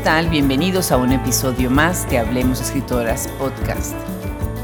[0.00, 0.30] ¿Qué tal?
[0.30, 3.92] Bienvenidos a un episodio más de Hablemos Escritoras Podcast.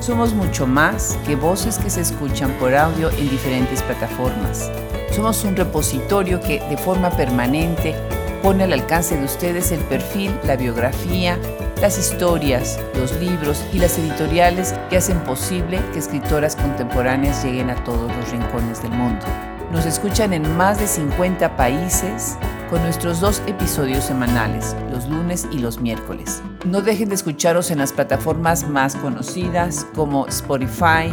[0.00, 4.72] Somos mucho más que voces que se escuchan por audio en diferentes plataformas.
[5.14, 7.95] Somos un repositorio que de forma permanente
[8.43, 11.39] pone al alcance de ustedes el perfil, la biografía,
[11.82, 17.85] las historias, los libros y las editoriales que hacen posible que escritoras contemporáneas lleguen a
[17.85, 19.27] todos los rincones del mundo.
[19.71, 22.39] Nos escuchan en más de 50 países
[22.70, 26.43] con nuestros dos episodios semanales, los lunes y los miércoles.
[26.64, 31.12] No dejen de escucharos en las plataformas más conocidas como Spotify,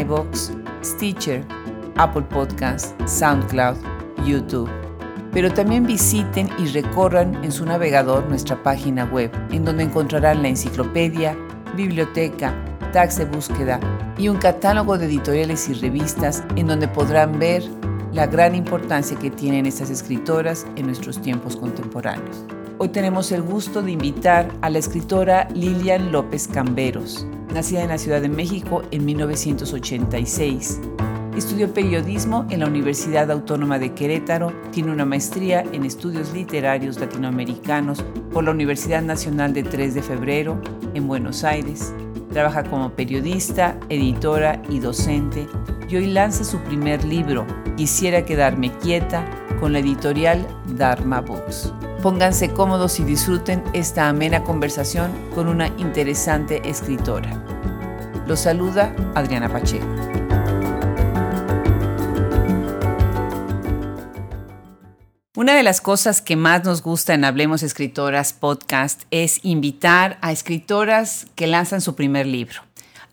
[0.00, 1.44] iBox, Stitcher,
[1.96, 3.76] Apple Podcasts, SoundCloud,
[4.24, 4.70] YouTube.
[5.32, 10.48] Pero también visiten y recorran en su navegador nuestra página web, en donde encontrarán la
[10.48, 11.36] enciclopedia,
[11.76, 12.54] biblioteca,
[12.92, 13.78] tags de búsqueda
[14.16, 17.62] y un catálogo de editoriales y revistas en donde podrán ver
[18.18, 22.44] la gran importancia que tienen estas escritoras en nuestros tiempos contemporáneos.
[22.78, 27.98] Hoy tenemos el gusto de invitar a la escritora Lilian López Camberos, nacida en la
[27.98, 30.80] Ciudad de México en 1986.
[31.36, 38.04] Estudió periodismo en la Universidad Autónoma de Querétaro, tiene una maestría en estudios literarios latinoamericanos
[38.32, 40.60] por la Universidad Nacional de 3 de Febrero
[40.94, 41.94] en Buenos Aires.
[42.32, 45.46] Trabaja como periodista, editora y docente
[45.88, 49.24] y hoy lanza su primer libro, Quisiera quedarme quieta,
[49.60, 51.72] con la editorial Dharma Books.
[52.02, 57.42] Pónganse cómodos y disfruten esta amena conversación con una interesante escritora.
[58.26, 59.86] Los saluda Adriana Pacheco.
[65.36, 70.32] Una de las cosas que más nos gusta en Hablemos Escritoras podcast es invitar a
[70.32, 72.67] escritoras que lanzan su primer libro.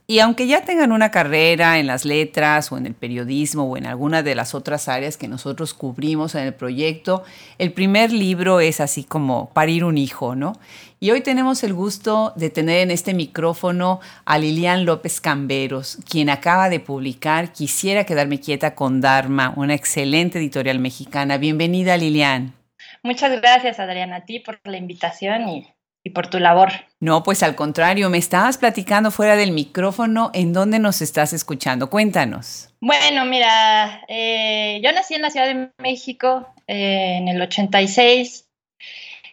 [0.07, 3.87] Y aunque ya tengan una carrera en las letras o en el periodismo o en
[3.87, 7.23] alguna de las otras áreas que nosotros cubrimos en el proyecto,
[7.57, 10.53] el primer libro es así como parir un hijo, ¿no?
[10.99, 16.29] Y hoy tenemos el gusto de tener en este micrófono a Lilian López Camberos, quien
[16.29, 21.37] acaba de publicar Quisiera quedarme quieta con Dharma, una excelente editorial mexicana.
[21.37, 22.53] Bienvenida, Lilian.
[23.01, 25.74] Muchas gracias, Adriana, a ti por la invitación y
[26.05, 26.69] y por tu labor.
[26.99, 31.89] No, pues al contrario, me estabas platicando fuera del micrófono en dónde nos estás escuchando.
[31.89, 32.69] Cuéntanos.
[32.79, 38.45] Bueno, mira, eh, yo nací en la Ciudad de México eh, en el 86,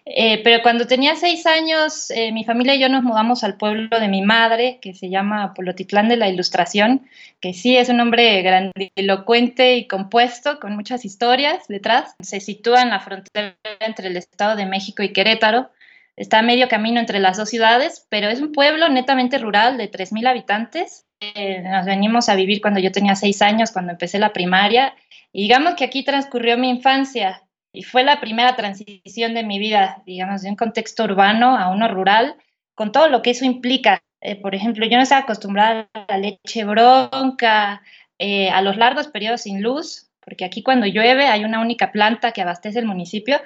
[0.07, 4.09] eh, pero cuando tenía seis años, mi familia y yo nos mudamos al pueblo de
[4.09, 7.07] mi madre, que se llama Polotitlán de la Ilustración,
[7.41, 12.15] que sí es un nombre grandilocuente y compuesto, con muchas historias detrás.
[12.21, 15.69] Se sitúa en la frontera entre el Estado de México y Querétaro
[16.17, 19.91] Está a medio camino entre las dos ciudades, pero es un pueblo netamente rural de
[19.91, 21.07] 3.000 habitantes.
[21.21, 24.95] Eh, nos venimos a vivir cuando yo tenía seis años, cuando empecé la primaria.
[25.33, 30.03] Y digamos que aquí transcurrió mi infancia y fue la primera transición de mi vida,
[30.05, 32.37] digamos, de un contexto urbano a uno rural,
[32.75, 34.03] con todo lo que eso implica.
[34.21, 37.83] Eh, por ejemplo, yo no estaba acostumbrada a la leche bronca,
[38.19, 42.33] eh, a los largos periodos sin luz, porque aquí cuando llueve hay una única planta
[42.33, 43.41] que abastece el municipio,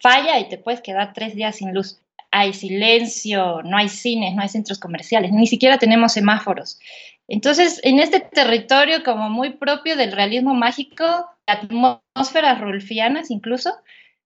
[0.00, 2.00] falla y te puedes quedar tres días sin luz
[2.30, 6.78] hay silencio, no hay cines, no hay centros comerciales, ni siquiera tenemos semáforos.
[7.26, 11.04] Entonces, en este territorio como muy propio del realismo mágico,
[11.46, 13.74] atmósferas rulfianas incluso,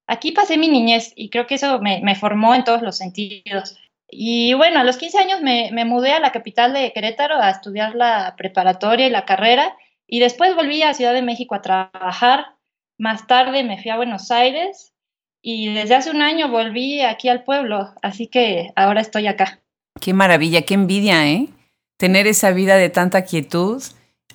[0.07, 3.77] aquí pasé mi niñez y creo que eso me, formó en todos los sentidos.
[4.09, 7.51] Y bueno, a los 15 años me, me, mudé a la capital de Querétaro a
[7.51, 9.75] estudiar la preparatoria y la carrera
[10.07, 12.47] y después volví a Ciudad de México a trabajar.
[12.99, 14.92] Más tarde me fui a Buenos Aires
[15.43, 19.61] y desde hace un año volví aquí al pueblo, así que ahora estoy acá.
[20.01, 21.49] Qué maravilla, qué envidia, ¿eh?
[21.99, 23.83] Tener esa vida de tanta quietud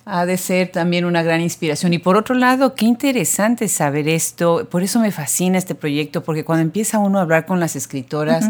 [0.06, 1.94] ha de ser también una gran inspiración.
[1.94, 4.68] Y por otro lado, qué interesante saber esto.
[4.70, 8.50] Por eso me fascina este proyecto, porque cuando empieza uno a hablar con las escritoras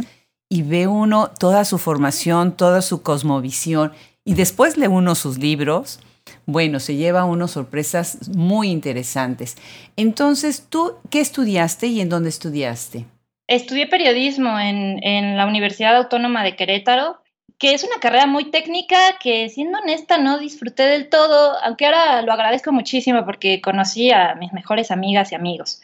[0.49, 3.91] y ve uno toda su formación, toda su cosmovisión,
[4.23, 5.99] y después lee uno sus libros,
[6.47, 9.57] bueno, se lleva unas sorpresas muy interesantes.
[9.97, 13.05] Entonces, ¿tú qué estudiaste y en dónde estudiaste?
[13.47, 17.17] Estudié periodismo en, en, la Universidad Autónoma de Querétaro,
[17.57, 22.21] que es una carrera muy técnica que, siendo honesta, no disfruté del todo, aunque ahora
[22.21, 25.81] lo agradezco muchísimo porque conocí a mis mejores amigas y amigos.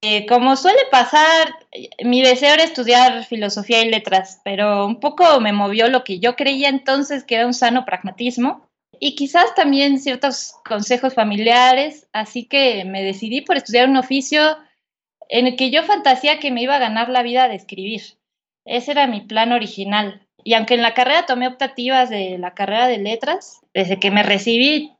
[0.00, 1.52] Eh, como suele pasar,
[2.04, 6.36] mi deseo era estudiar filosofía y letras, pero un poco me movió lo que yo
[6.36, 8.67] creía entonces que era un sano pragmatismo
[9.00, 14.58] y quizás también ciertos consejos familiares, así que me decidí por estudiar un oficio
[15.28, 18.02] en el que yo fantasía que me iba a ganar la vida de escribir.
[18.64, 20.26] Ese era mi plan original.
[20.44, 24.22] Y aunque en la carrera tomé optativas de la carrera de letras, desde que me
[24.22, 24.92] recibí,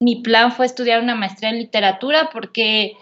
[0.00, 2.96] mi plan fue estudiar una maestría en literatura porque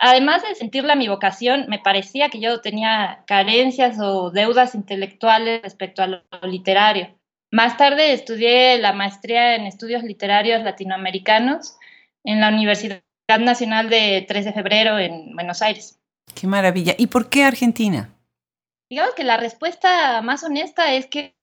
[0.00, 6.02] además de sentirla mi vocación, me parecía que yo tenía carencias o deudas intelectuales respecto
[6.02, 7.14] a lo literario.
[7.52, 11.76] Más tarde estudié la maestría en estudios literarios latinoamericanos
[12.24, 13.02] en la Universidad
[13.38, 16.00] Nacional de 3 de Febrero en Buenos Aires.
[16.34, 16.94] Qué maravilla.
[16.96, 18.08] ¿Y por qué Argentina?
[18.88, 21.34] Digamos que la respuesta más honesta es que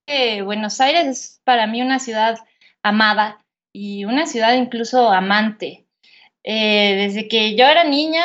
[0.43, 2.39] Buenos Aires es para mí una ciudad
[2.81, 5.85] amada y una ciudad incluso amante.
[6.43, 8.23] Eh, desde que yo era niña,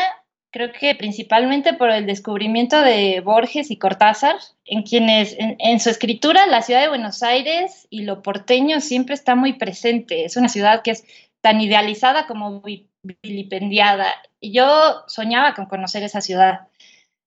[0.55, 6.47] creo que principalmente por el descubrimiento de Borges y Cortázar, en quienes en, su escritura
[6.47, 10.25] la ciudad de Buenos Aires y lo porteño siempre está muy presente.
[10.25, 11.05] Es una ciudad que es
[11.41, 12.63] tan idealizada como
[13.03, 14.07] vilipendiada.
[14.41, 16.69] Yo soñaba con conocer esa ciudad.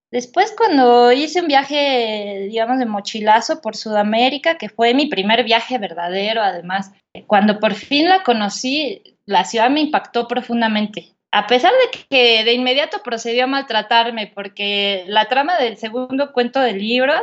[0.10, 5.78] Después, cuando hice un viaje, digamos, de mochilazo por Sudamérica, que fue mi primer viaje
[5.78, 6.94] verdadero, además,
[7.26, 11.17] cuando por fin la conocí, la ciudad me impactó profundamente.
[11.32, 16.60] A pesar de que de inmediato procedió a maltratarme, porque la trama del segundo cuento
[16.60, 17.14] del libro,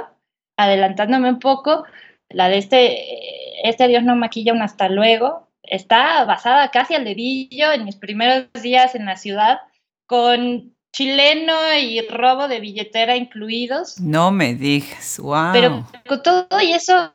[0.57, 1.85] adelantándome un poco,
[2.29, 7.73] la de este, este Dios no maquilla un hasta luego, está basada casi al dedillo
[7.73, 9.61] en mis primeros días en la ciudad,
[10.07, 13.99] con chileno y robo de billetera incluidos.
[14.01, 15.53] No me digas, wow.
[15.53, 17.11] Pero con todo y eso,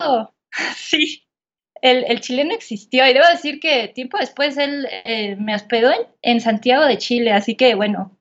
[0.75, 1.28] sí,
[1.81, 5.91] el, chileno existió y debo decir que tiempo después él eh, me hospedó
[6.21, 8.17] en, Santiago de Chile, así que bueno,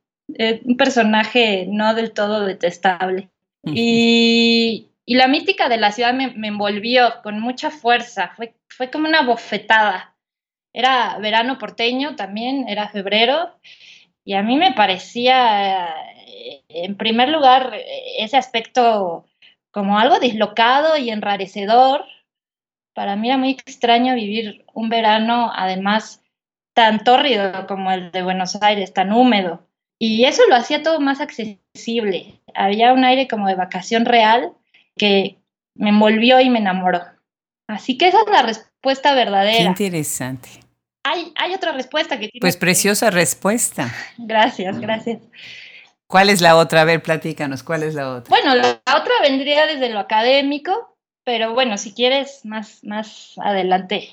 [0.65, 3.29] un personaje no del todo detestable.
[3.65, 9.09] Y, la mística de la ciudad me, me, envolvió con mucha fuerza, fue, fue como
[9.09, 10.15] una bofetada.
[10.75, 13.55] Era verano porteño también, era febrero,
[14.29, 15.89] y a mí me parecía,
[16.27, 17.75] eh, en primer lugar,
[18.19, 19.25] ese aspecto
[19.71, 22.05] como algo dislocado y enrarecedor.
[22.99, 26.21] Para mí era muy extraño vivir un verano, además,
[26.75, 29.63] tan tórrido como el de Buenos Aires, tan húmedo.
[30.01, 32.41] Y eso lo hacía todo más accesible.
[32.57, 34.51] Había un aire como de vacación real
[34.97, 35.39] que
[35.77, 37.03] me envolvió y me enamoró.
[37.69, 39.59] Así que esa es la respuesta verdadera.
[39.77, 40.49] Qué interesante
[41.37, 42.41] hay, otra respuesta que tiene.
[42.41, 43.95] Pues preciosa respuesta.
[44.19, 45.21] Gracias, gracias.
[46.09, 46.83] ¿Cuál es la otra?
[46.83, 48.29] A ver, platícanos, ¿cuál es la otra?
[48.29, 50.98] Bueno, la otra vendría desde lo académico,
[51.29, 54.09] pero bueno, si quieres más, más adelante,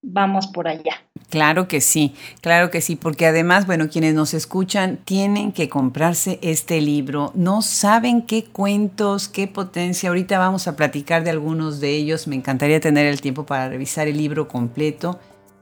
[0.00, 0.94] vamos por allá.
[1.28, 6.38] Claro que sí, claro que sí, porque además, bueno, quienes nos escuchan tienen que comprarse
[6.40, 11.90] este libro, no saben qué cuentos, qué potencia, ahorita vamos a platicar de algunos de
[11.90, 15.20] ellos, me encantaría tener el tiempo para revisar el libro completo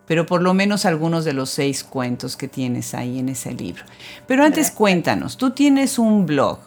[0.09, 3.85] pero por lo menos algunos de los seis cuentos que tienes ahí en ese libro.
[4.27, 6.59] Pero antes cuéntanos, tú tienes un blog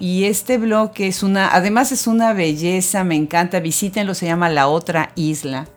[0.00, 4.66] y este blog es una, además es una belleza, me encanta, visítenlo, se llama La
[4.66, 5.68] Otra Isla.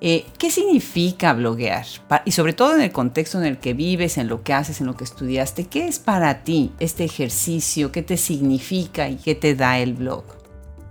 [0.00, 1.84] Eh, ¿Qué significa bloguear?
[2.24, 4.86] Y sobre todo en el contexto en el que vives, en lo que haces, en
[4.86, 7.90] lo que estudiaste, ¿qué es para ti este ejercicio?
[7.90, 10.22] ¿Qué te significa y qué te da el blog?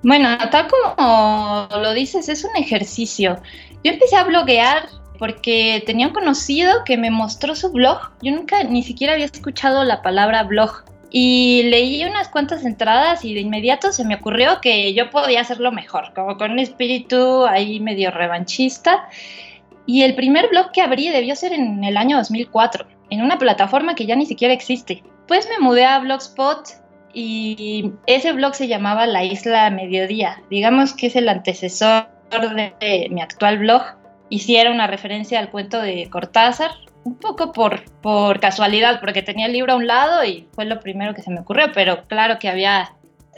[0.04, 3.40] Bueno, tal como lo dices, es un ejercicio.
[3.84, 8.12] Yo empecé a bloguear porque tenía un conocido que me mostró su blog.
[8.22, 10.84] Yo nunca ni siquiera había escuchado la palabra blog.
[11.10, 15.72] Y leí unas cuantas entradas y de inmediato se me ocurrió que yo podía hacerlo
[15.72, 19.08] mejor, como con un espíritu ahí medio revanchista.
[19.86, 23.96] Y el primer blog que abrí debió ser en el año 2004, en una plataforma
[23.96, 25.02] que ya ni siquiera existe.
[25.28, 26.68] Pues me mudé a Blogspot
[27.14, 30.42] y ese blog se llamaba La Isla Mediodía.
[30.50, 33.82] Digamos que es el antecesor de mi actual blog
[34.30, 36.72] hiciera una referencia al cuento de Cortázar,
[37.04, 40.80] un poco por, por casualidad, porque tenía el libro a un lado y fue lo
[40.80, 42.94] primero que se me ocurrió, pero claro que había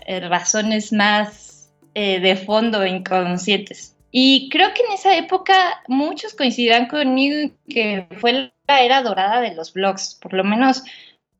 [0.05, 3.96] eh, razones más eh, de fondo inconscientes.
[4.12, 9.53] Y creo que en esa época muchos coincidirán conmigo que fue la era dorada de
[9.53, 10.84] los blogs, por lo menos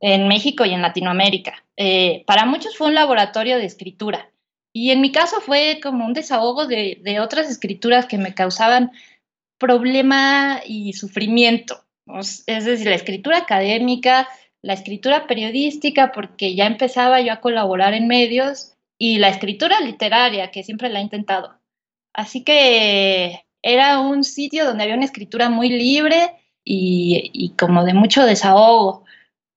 [0.02, 1.64] en México y en Latinoamérica.
[1.78, 4.30] Eh, para muchos fue un laboratorio de escritura.
[4.72, 8.92] Y en mi caso fue como un desahogo de, de otras escrituras que me causaban
[9.60, 11.86] problema y sufrimiento.
[12.48, 14.28] Es decir, la escritura académica,
[14.62, 20.52] la escritura periodística, porque ya empezaba yo a colaborar en medios, y la escritura literaria,
[20.52, 21.58] que siempre la he intentado.
[22.14, 26.34] Así que era un sitio donde había una escritura muy libre
[26.66, 29.06] y, como de mucho desahogo.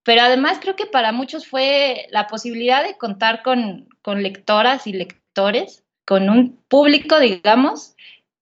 [0.04, 4.92] Pero además creo que para muchos fue la posibilidad de contar con, con lectoras y
[4.92, 7.96] lectores, con un público, digamos,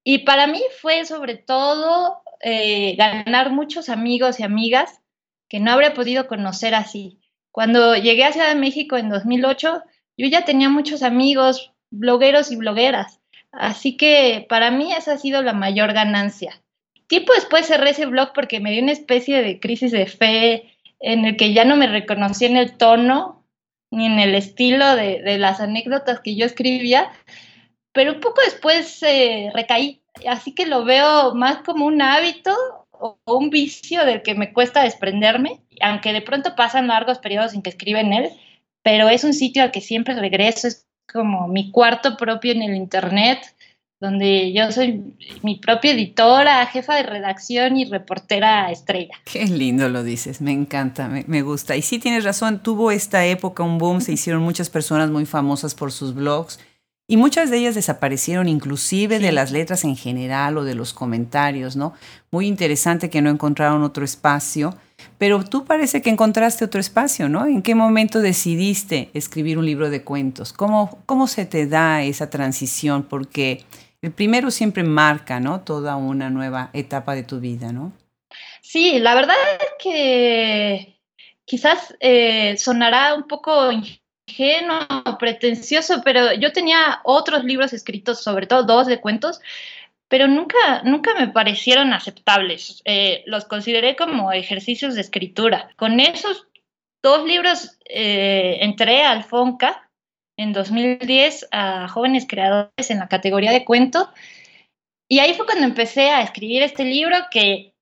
[0.05, 5.01] y para mí fue sobre todo eh, ganar muchos amigos y amigas
[5.49, 7.19] que no habría podido conocer así.
[7.51, 9.83] Cuando llegué a Ciudad de México en 2008,
[10.17, 13.21] yo ya tenía muchos amigos, blogueros y blogueras.
[13.53, 16.63] Así que para mí esa ha sido la mayor ganancia.
[17.09, 21.25] Tiempo después cerré ese blog porque me dio una especie de crisis de fe en
[21.25, 23.45] el que ya no me reconocí en el tono
[23.91, 27.11] ni en el estilo de, las anécdotas que yo escribía,
[27.93, 32.55] pero un poco después eh, recaí, así que lo veo más como un hábito
[32.93, 37.63] o un vicio del que me cuesta desprenderme, aunque de pronto pasan largos periodos sin
[37.63, 38.31] que escriba en él,
[38.83, 42.75] pero es un sitio al que siempre regreso, es como mi cuarto propio en el
[42.75, 43.55] Internet,
[44.01, 49.15] donde yo soy mi propia editora, jefa de redacción y reportera estrella.
[49.31, 51.77] Qué lindo lo dices, me encanta, me, gusta.
[51.77, 55.75] Y sí tienes razón, tuvo esta época un boom, se hicieron muchas personas muy famosas
[55.75, 56.59] por sus blogs
[57.11, 61.75] y muchas de ellas desaparecieron inclusive de las letras en general o de los comentarios,
[61.75, 61.93] ¿no?
[62.31, 64.77] Muy interesante que no encontraron otro espacio,
[65.19, 67.47] pero tú parece que encontraste otro espacio, ¿no?
[67.47, 70.53] ¿En qué momento decidiste escribir un libro de cuentos?
[70.53, 73.03] ¿Cómo, cómo se te da esa transición?
[73.03, 73.65] Porque
[74.03, 75.63] el primero siempre marca, ¿no?
[75.63, 77.91] Toda una nueva etapa de tu vida, ¿no?
[78.63, 81.01] Sí, la verdad es que
[81.45, 84.00] quizás eh, sonará un poco ingenuo,
[85.19, 89.41] pretencioso, pero yo tenía otros libros escritos, sobre todo dos de cuentos,
[90.09, 92.83] pero nunca, nunca me parecieron aceptables.
[92.85, 95.71] Eh, los consideré como ejercicios de escritura.
[95.77, 96.49] Con esos
[97.03, 99.89] dos libros eh, entré al FONCA
[100.37, 104.11] en 2010 a jóvenes creadores en la categoría de cuento.
[105.09, 107.75] Y ahí fue cuando empecé a escribir este libro que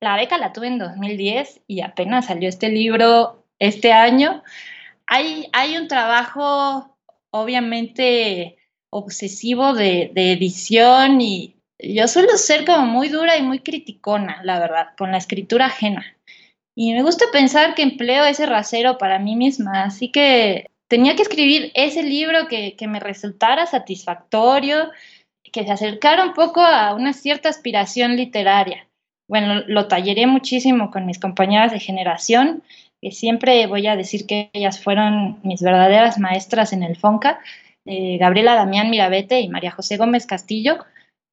[0.00, 4.42] la beca la tuve en 2010 y apenas salió este libro este año.
[5.06, 6.96] Hay, un trabajo
[7.30, 8.56] obviamente
[8.90, 14.88] obsesivo de, edición y yo suelo ser como muy dura y muy criticona, la verdad,
[14.96, 16.16] con la escritura ajena.
[16.74, 21.22] Y me gusta pensar que empleo ese rasero para mí misma, así que tenía que
[21.22, 24.90] escribir ese libro que, me resultara satisfactorio,
[25.42, 28.88] que se acercara un poco a una cierta aspiración literaria.
[29.28, 32.62] Bueno, lo talleré muchísimo con mis compañeras de generación,
[33.00, 37.40] que siempre voy a decir que ellas fueron mis verdaderas maestras en el FONCA,
[37.84, 40.78] eh, Gabriela Damián Mirabete y María José Gómez Castillo.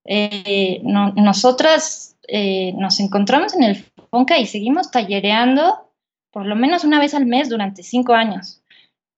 [0.06, 5.90] Eh, nosotras eh, nos encontramos en el FONCA y seguimos tallereando
[6.32, 8.62] por lo menos una vez al mes durante cinco años.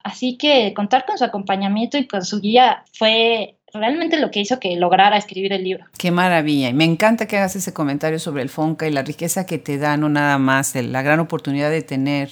[0.04, 4.60] Así que contar con su acompañamiento y con su guía fue realmente lo que hizo
[4.60, 5.86] que lograra escribir el libro.
[5.98, 6.70] Qué maravilla.
[6.70, 9.78] Y me encanta que hagas ese comentario sobre el FONCA y la riqueza que te
[9.78, 12.30] da, no nada más la gran oportunidad de tener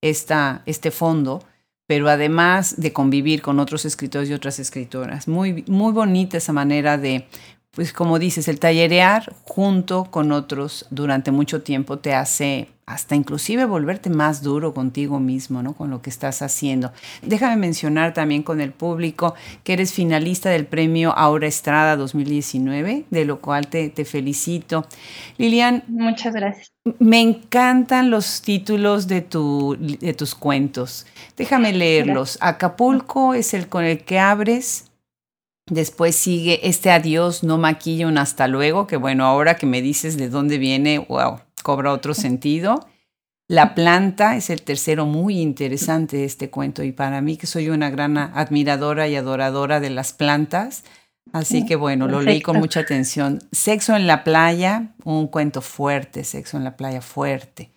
[0.00, 1.42] esta, este fondo,
[1.86, 5.28] pero además de convivir con otros escritores y otras escritoras.
[5.28, 7.26] Muy, muy bonita esa manera de,
[7.74, 13.64] pues como dices, el tallerear junto con otros durante mucho tiempo te hace hasta inclusive
[13.64, 15.72] volverte más duro contigo mismo, ¿no?
[15.72, 16.92] Con lo que estás haciendo.
[17.22, 23.24] Déjame mencionar también con el público que eres finalista del premio Aura Estrada 2019, de
[23.24, 24.86] lo cual te, felicito.
[25.38, 25.82] Lilian.
[25.88, 26.72] Muchas gracias.
[26.98, 31.06] Me encantan los títulos de, tu, de tus cuentos.
[31.38, 32.36] Déjame leerlos.
[32.42, 34.90] Acapulco es el con el que abres.
[35.66, 40.18] Después sigue este adiós, no maquilla un hasta luego, que bueno, ahora que me dices
[40.18, 42.86] de dónde viene, wow, cobra otro sentido.
[43.48, 47.70] La planta es el tercero muy interesante de este cuento y para mí que soy
[47.70, 50.84] una gran admiradora y adoradora de las plantas,
[51.32, 53.40] así que bueno, lo leí con mucha atención.
[53.52, 57.70] Sexo en la playa, un cuento fuerte, sexo en la playa fuerte.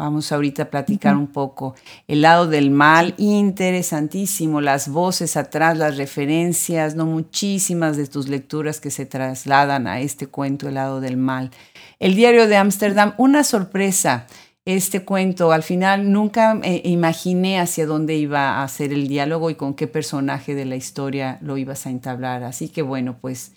[0.00, 1.74] Vamos ahorita a platicar un poco.
[2.08, 4.62] El lado del mal, interesantísimo.
[4.62, 10.26] Las voces atrás, las referencias, no muchísimas de tus lecturas que se trasladan a este
[10.26, 11.50] cuento, El lado del mal.
[11.98, 14.26] El diario de Ámsterdam, una sorpresa.
[14.64, 19.74] Este cuento, al final nunca imaginé hacia dónde iba a ser el diálogo y con
[19.74, 22.42] qué personaje de la historia lo ibas a entablar.
[22.42, 23.52] Así que bueno, pues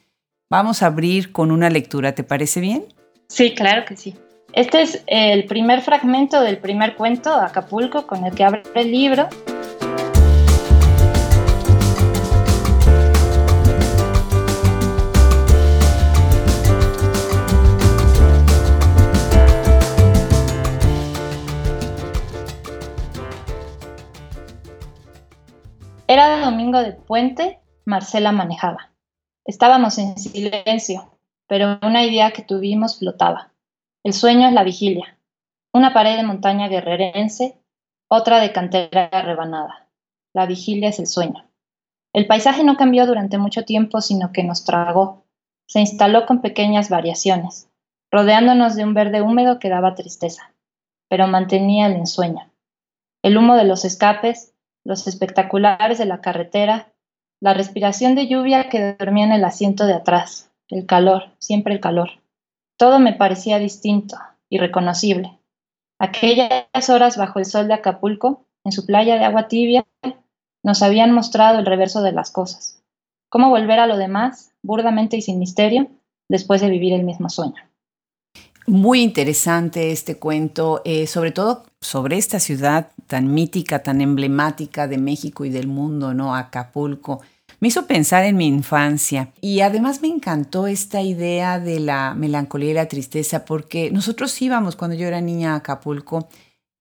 [0.49, 2.15] vamos a abrir con una lectura.
[2.15, 2.83] ¿Te parece bien?
[3.29, 4.13] Sí, claro que sí.
[4.53, 9.27] Este es el primer fragmento del primer cuento, Acapulco, con el que abre el libro.
[26.05, 28.91] Era domingo de puente, Marcela manejaba.
[29.45, 31.17] Estábamos en silencio,
[31.47, 33.52] pero una idea que tuvimos flotaba.
[34.03, 35.17] El sueño es la vigilia.
[35.73, 37.57] Una pared de montaña guerrerense,
[38.09, 39.87] otra de cantera rebanada.
[40.33, 41.45] La vigilia es el sueño.
[42.11, 45.23] El paisaje no cambió durante mucho tiempo, sino que nos tragó.
[45.67, 47.69] Se instaló con pequeñas variaciones,
[48.11, 50.53] rodeándonos de un verde húmedo que daba tristeza,
[51.07, 52.51] pero mantenía el ensueño.
[53.21, 56.91] El humo de los escapes, los espectaculares de la carretera,
[57.39, 61.79] la respiración de lluvia que dormía en el asiento de atrás, el calor, siempre el
[61.79, 62.22] calor.
[62.77, 64.17] Todo me parecía distinto,
[64.49, 65.39] irreconocible.
[65.99, 69.85] Aquellas horas bajo el sol de Acapulco, en su playa de agua tibia,
[70.63, 72.81] nos habían mostrado el reverso de las cosas.
[73.29, 75.87] Cómo volver a lo demás, burdamente y sin misterio,
[76.29, 77.55] después de vivir el mismo sueño.
[78.65, 84.97] Muy interesante este cuento, eh, sobre todo sobre esta ciudad tan mítica, tan emblemática de
[84.97, 86.33] México y del mundo, ¿no?
[86.35, 87.21] Acapulco.
[87.63, 92.71] Me hizo pensar en mi infancia y además me encantó esta idea de la melancolía
[92.71, 96.27] y la tristeza porque nosotros íbamos cuando yo era niña a Acapulco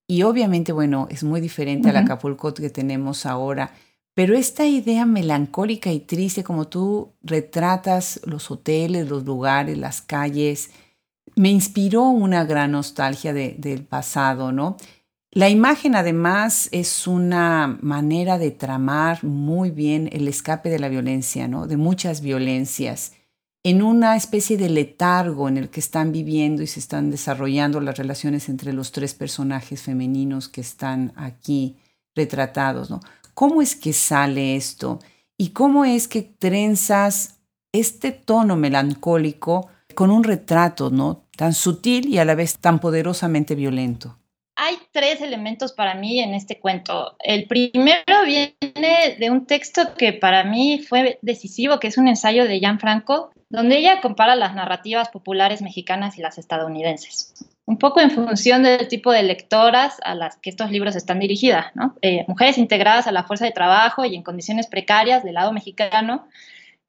[0.09, 3.73] y obviamente, bueno, es muy diferente al Acapulco que tenemos ahora,
[4.13, 10.73] pero esta idea melancólica y triste como tú retratas los hoteles, los lugares, las calles,
[11.37, 14.77] me inspiró una gran nostalgia del pasado, ¿no?
[15.35, 21.49] La imagen además es una manera de tramar muy bien el escape de la violencia,
[21.49, 21.67] ¿no?
[21.67, 23.15] De muchas violencias,
[23.63, 27.97] en una especie de letargo en el que están viviendo y se están desarrollando las
[27.97, 31.79] relaciones entre los tres personajes femeninos que están aquí
[32.15, 32.93] retratados.
[33.33, 34.99] ¿Cómo es que sale esto?
[35.39, 37.39] ¿Y cómo es que trenzas
[37.73, 41.25] este tono melancólico con un retrato, ¿no?
[41.35, 44.19] Tan sutil y a la vez tan poderosamente violento.
[44.65, 47.17] Hay tres elementos para mí en este cuento.
[47.19, 52.45] El primero viene de un texto que para mí fue decisivo, que es un ensayo
[52.45, 57.35] de Jan Franco, donde ella compara las narrativas populares mexicanas y las estadounidenses.
[57.67, 61.73] Un poco en función del tipo de lectoras a las que estos libros están dirigidas.
[62.01, 66.29] Eh, mujeres integradas a la fuerza de trabajo y en condiciones precarias del lado mexicano,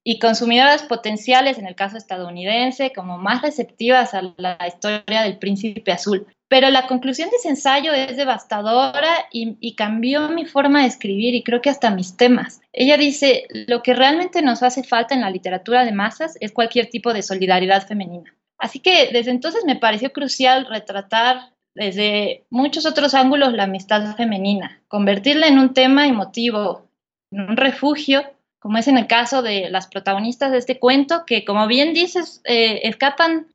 [0.04, 5.92] y consumidoras potenciales, en el caso estadounidense, como más receptivas a la historia del príncipe
[5.92, 6.28] azul.
[6.54, 11.42] Pero la conclusión de ese ensayo es devastadora y, cambió mi forma de escribir y
[11.42, 12.62] creo que hasta mis temas.
[12.72, 16.92] Ella dice, lo que realmente nos hace falta en la literatura de masas es cualquier
[16.92, 18.36] tipo de solidaridad femenina.
[18.60, 24.80] Así que desde entonces me pareció crucial retratar desde muchos otros ángulos la amistad femenina,
[24.88, 26.88] convertirla en un tema emotivo,
[27.32, 28.26] en un refugio
[28.60, 32.42] como es en el caso de las protagonistas de este cuento, que como bien dices,
[32.46, 33.48] eh, escapan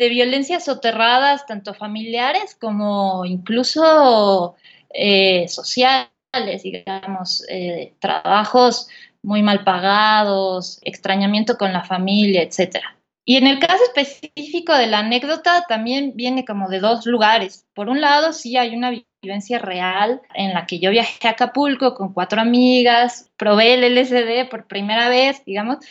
[0.00, 4.56] de violencias soterradas, tanto familiares como incluso
[4.94, 8.88] eh, sociales, digamos, eh, trabajos
[9.22, 12.78] muy mal pagados, extrañamiento con la familia, etc.
[13.26, 17.66] Y en el caso específico de la anécdota también viene como de dos lugares.
[17.74, 21.94] Por un lado, sí hay una vivencia real en la que yo viajé a Acapulco
[21.94, 25.84] con cuatro amigas, probé el LSD por primera vez, digamos,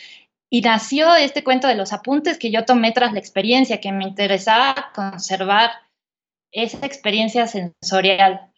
[0.50, 4.04] y nació este cuento de los apuntes que yo tomé tras la experiencia, que me
[4.04, 5.70] interesaba conservar
[6.50, 8.50] esa experiencia sensorial.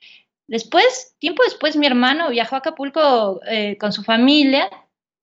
[0.49, 4.71] Después, tiempo después, mi hermano viajó a Acapulco eh, con su familia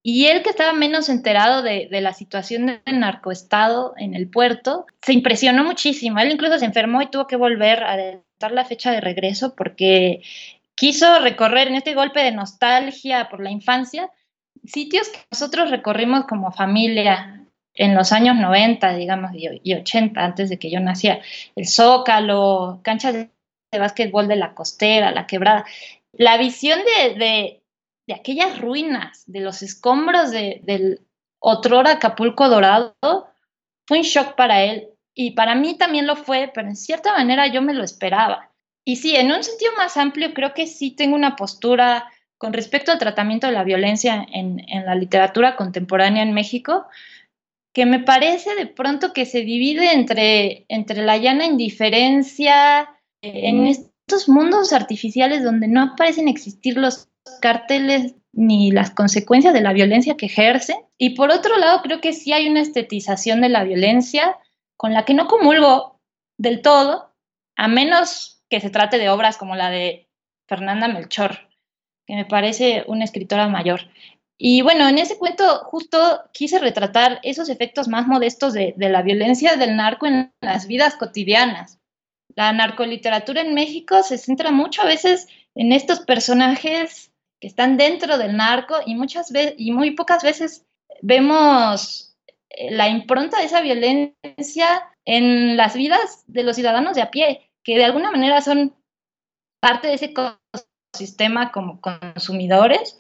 [0.04, 5.14] y él que estaba menos enterado de, la situación del narcoestado en el puerto, se
[5.14, 6.20] impresionó muchísimo.
[6.20, 7.98] Él incluso se enfermó y tuvo que volver a
[8.50, 10.22] la fecha de regreso porque
[10.76, 14.10] quiso recorrer en este golpe de nostalgia por la infancia
[14.66, 17.40] sitios que nosotros recorrimos como familia
[17.74, 21.22] en los años 90, digamos, y 80, antes de que yo nacía.
[21.56, 23.30] El Zócalo, canchas de
[23.80, 25.66] básquetbol de la costera, la quebrada.
[26.12, 31.02] La visión de, de, aquellas ruinas, de los escombros de, del
[31.40, 32.96] otrora Acapulco Dorado,
[33.88, 34.90] fue un shock para él.
[35.16, 38.52] Y para mí también lo fue, pero en cierta manera yo me lo esperaba.
[38.86, 42.92] Y sí, en un sentido más amplio, creo que sí tengo una postura con respecto
[42.92, 46.88] al tratamiento de la violencia en, en la literatura contemporánea en México,
[47.74, 52.90] que me parece de pronto que se divide entre, entre la llana indiferencia,
[53.22, 57.10] eh, en estos mundos artificiales donde no parecen existir los
[57.42, 60.86] cárteles ni las consecuencias de la violencia que ejerce.
[60.98, 64.38] Y por otro lado, creo que sí hay una estetización de la violencia
[64.78, 66.00] con la que no comulgo
[66.38, 67.14] del todo,
[67.58, 70.08] a menos que se trate de obras como la de
[70.48, 71.49] Fernanda Melchor,
[72.10, 73.82] que me parece una escritora mayor.
[74.36, 79.58] Y bueno, en ese cuento justo quise retratar esos efectos más modestos de, la violencia
[79.58, 81.78] del narco en las vidas cotidianas.
[82.36, 88.18] La narcoliteratura en México se centra mucho a veces en estos personajes que están dentro
[88.18, 90.66] del narco y muchas y muy pocas veces
[91.04, 92.18] vemos
[92.72, 97.78] la impronta de esa violencia en las vidas de los ciudadanos de a pie, que
[97.78, 98.76] de alguna manera son
[99.62, 100.12] parte de ese
[100.92, 103.00] ecosistema como consumidores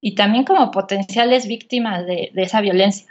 [0.00, 3.06] y también como potenciales víctimas de, esa violencia.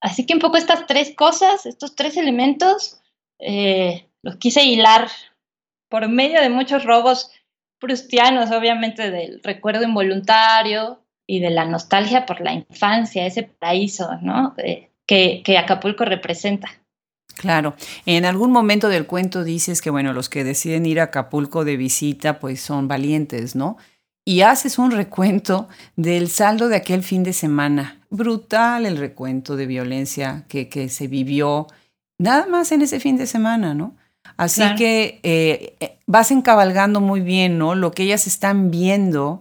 [0.00, 3.00] Así que un poco estas tres cosas, estos tres elementos,
[3.38, 5.08] eh, los quise hilar
[5.88, 7.30] por medio de muchos robos
[7.78, 14.54] prustianos, obviamente del recuerdo involuntario y de la nostalgia por la infancia, ese paraíso, ¿no?
[15.06, 16.68] que, Acapulco representa.
[17.36, 17.74] Claro,
[18.06, 21.76] en algún momento del cuento dices que, bueno, los que deciden ir a Acapulco de
[21.76, 23.76] visita, pues son valientes, ¿no?
[24.24, 28.00] Y haces un recuento del saldo de aquel fin de semana.
[28.08, 31.66] Brutal el recuento de violencia que, que se vivió,
[32.18, 33.94] nada más en ese fin de semana, ¿no?
[34.36, 37.74] Así que eh, eh, vas encabalgando muy bien, ¿no?
[37.74, 39.38] Lo que ellas están viendo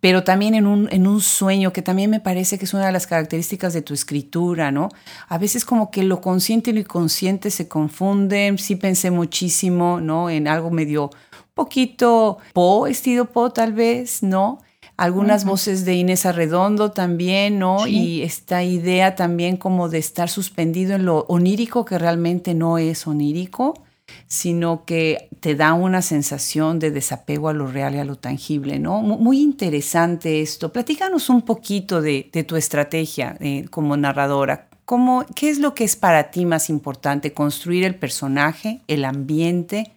[0.00, 2.92] pero también en un, en un sueño, que también me parece que es una de
[2.92, 4.88] las características de tu escritura, ¿no?
[5.28, 10.30] A veces como que lo consciente y lo inconsciente se confunden, sí pensé muchísimo, ¿no?
[10.30, 11.10] En algo medio
[11.54, 14.60] poquito po, estilo po tal vez, ¿no?
[14.96, 17.86] Algunas voces de Inés Arredondo también, ¿no?
[17.86, 23.06] Y esta idea también como de estar suspendido en lo onírico que realmente no es
[23.06, 23.74] onírico
[24.26, 28.78] sino que te da una sensación de desapego a lo real y a lo tangible,
[28.78, 29.02] ¿no?
[29.02, 30.72] Muy interesante esto.
[30.72, 34.68] Platícanos un poquito de, tu estrategia eh, como narradora.
[34.84, 37.32] ¿Cómo, ¿Qué es lo que es para ti más importante?
[37.32, 39.92] ¿Construir el personaje, el ambiente,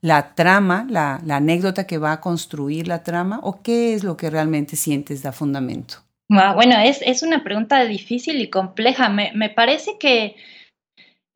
[0.00, 3.40] la trama, la, anécdota que va a construir la trama?
[3.42, 5.96] ¿O qué es lo que realmente sientes da fundamento?
[6.28, 9.08] Bueno, es, una pregunta difícil y compleja.
[9.08, 10.36] me parece que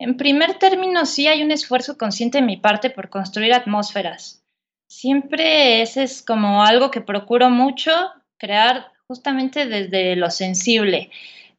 [0.01, 4.43] en primer término, sí hay un esfuerzo consciente de mi parte por construir atmósferas.
[4.87, 7.91] Siempre ese es como algo que procuro mucho,
[8.37, 11.11] crear justamente desde lo sensible,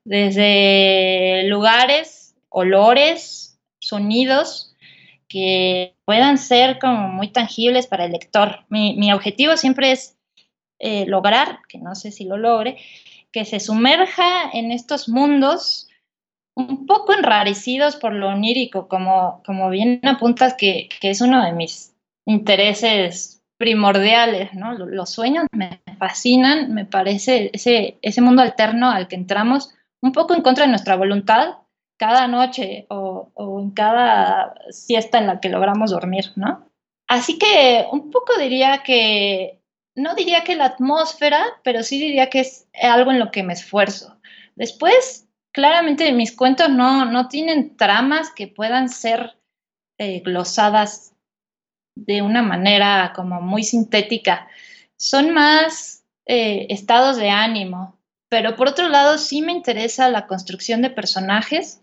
[0.05, 4.75] desde lugares, olores, sonidos
[5.29, 8.65] que puedan ser como muy tangibles para el lector.
[8.69, 10.17] Mi, objetivo siempre es
[10.81, 12.77] eh, lograr, que no sé si lo logre,
[13.31, 15.87] que se sumerja en estos mundos
[16.55, 21.95] un poco enrarecidos por lo onírico, como, como bien apuntas que, es uno de mis
[22.27, 24.75] intereses primordiales, ¿no?
[24.75, 30.35] Los sueños me fascinan, me parece ese, ese mundo alterno al que entramos un poco
[30.35, 31.59] en contra de nuestra voluntad
[31.97, 36.67] cada noche o, o, en cada siesta en la que logramos dormir, ¿no?
[37.07, 39.61] Así que un poco diría que,
[39.95, 43.53] no diría que la atmósfera, pero sí diría que es algo en lo que me
[43.53, 44.17] esfuerzo.
[44.57, 49.37] Después, claramente mis cuentos no, no tienen tramas que puedan ser
[49.99, 51.15] eh, glosadas
[51.95, 54.49] de una manera como muy sintética.
[54.99, 57.99] Son más eh, estados de ánimo.
[58.31, 61.83] Pero por otro lado, sí me interesa la construcción de personajes,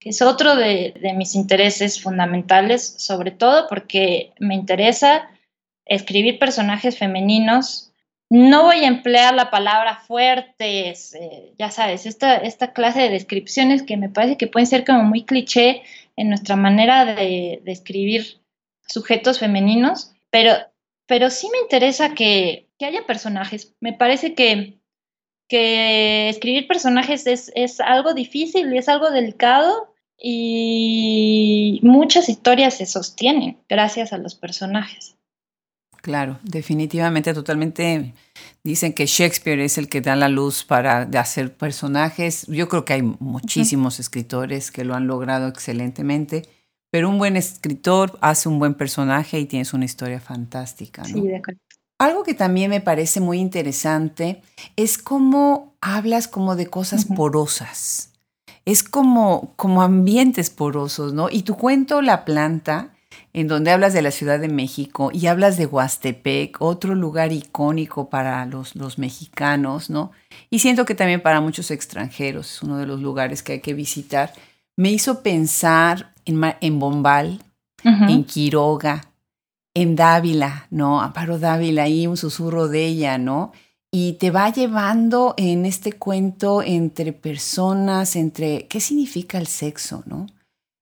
[0.00, 5.28] que es otro de, de mis intereses fundamentales, sobre todo porque me interesa
[5.84, 7.89] escribir personajes femeninos
[8.30, 13.82] no voy a emplear la palabra fuertes, eh, ya sabes, esta, esta clase de descripciones
[13.82, 15.82] que me parece que pueden ser como muy cliché
[16.16, 18.40] en nuestra manera de, escribir
[18.86, 20.52] sujetos femeninos, pero,
[21.06, 23.74] pero sí me interesa que, haya personajes.
[23.80, 24.78] Me parece que,
[25.48, 32.86] que escribir personajes es, es algo difícil y es algo delicado y muchas historias se
[32.86, 35.16] sostienen gracias a los personajes.
[36.02, 38.14] Claro, definitivamente, totalmente.
[38.64, 42.46] Dicen que Shakespeare es el que da la luz para hacer personajes.
[42.46, 46.48] Yo creo que hay muchísimos escritores que lo han logrado excelentemente,
[46.90, 51.04] pero un buen escritor hace un buen personaje y tienes una historia fantástica.
[51.04, 51.60] Sí, de acuerdo.
[51.98, 54.40] Algo que también me parece muy interesante
[54.76, 58.12] es cómo hablas como de cosas porosas.
[58.64, 61.28] Es como, como ambientes porosos, ¿no?
[61.30, 62.94] Y tu cuento La planta
[63.32, 68.08] en donde hablas de la Ciudad de México y hablas de Huastepec, otro lugar icónico
[68.10, 70.12] para los, los mexicanos, ¿no?
[70.50, 73.74] Y siento que también para muchos extranjeros es uno de los lugares que hay que
[73.74, 74.32] visitar.
[74.76, 77.42] Me hizo pensar en, en Bombal,
[77.82, 79.10] en Quiroga,
[79.74, 81.00] en Dávila, ¿no?
[81.00, 83.52] Amparo Dávila, ahí un susurro de ella, ¿no?
[83.92, 90.26] Y te va llevando en este cuento entre personas, entre qué significa el sexo, ¿no?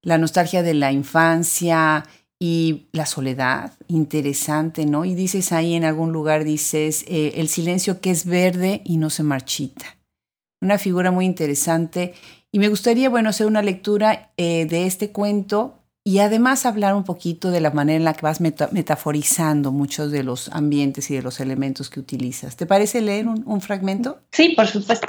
[0.03, 2.05] La nostalgia de la infancia,
[2.41, 5.05] y la soledad, interesante, ¿no?
[5.05, 9.11] Y dices ahí en algún lugar, dices, eh, el silencio que es verde y no
[9.11, 9.97] se marchita.
[10.61, 12.15] Una figura muy interesante.
[12.53, 17.05] Y me gustaría, bueno, hacer una lectura eh, de este cuento y además hablar un
[17.05, 21.23] poquito de la manera en la que vas metaforizando muchos de los ambientes y de
[21.23, 22.57] los elementos que utilizas.
[22.57, 24.21] ¿Te parece leer un, un fragmento?
[24.33, 25.09] Sí, por supuesto.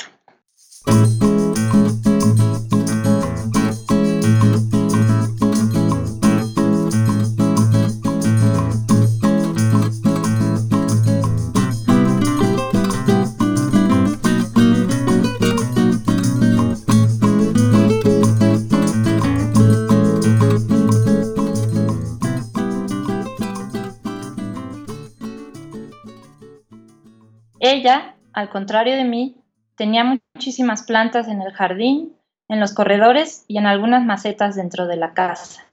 [27.80, 29.38] Ella, al contrario de mí,
[29.76, 32.13] tenía muchísimas plantas en el jardín,
[32.50, 35.63] en los corredores y en algunas macetas dentro de la casa.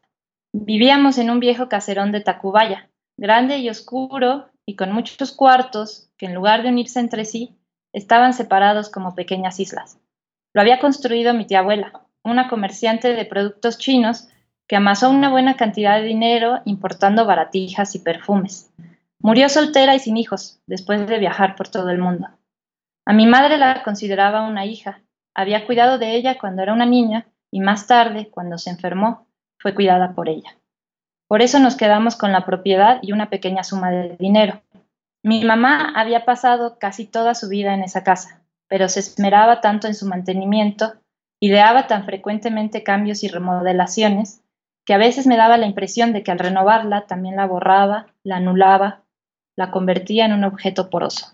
[0.53, 6.27] Vivíamos en un viejo caserón de Tacubaya, grande y oscuro y con muchos cuartos que
[6.27, 7.57] en lugar de unirse entre sí,
[7.93, 9.99] estaban separados como pequeñas islas.
[10.55, 14.29] Lo había construido mi tía abuela, una comerciante de productos chinos
[14.69, 18.71] que amasó una buena cantidad de dinero importando baratijas y perfumes.
[19.21, 22.29] Murió soltera y sin hijos, después de viajar por todo el mundo.
[23.07, 25.01] A mi madre la consideraba una hija.
[25.35, 29.27] Había cuidado de ella cuando era una niña y más tarde, cuando se enfermó,
[29.59, 30.57] fue cuidada por ella.
[31.29, 34.63] Por eso nos quedamos con la propiedad y una pequeña suma de dinero.
[35.23, 39.89] Mi mamá había pasado casi toda su vida en esa casa, pero se esmeraba tanto
[39.89, 40.95] en su mantenimiento,
[41.41, 44.43] ideaba tan frecuentemente cambios y remodelaciones,
[44.85, 48.37] que a veces me daba la impresión de que al renovarla también la borraba, la
[48.37, 49.03] anulaba,
[49.57, 51.27] la convertía en un objeto poroso.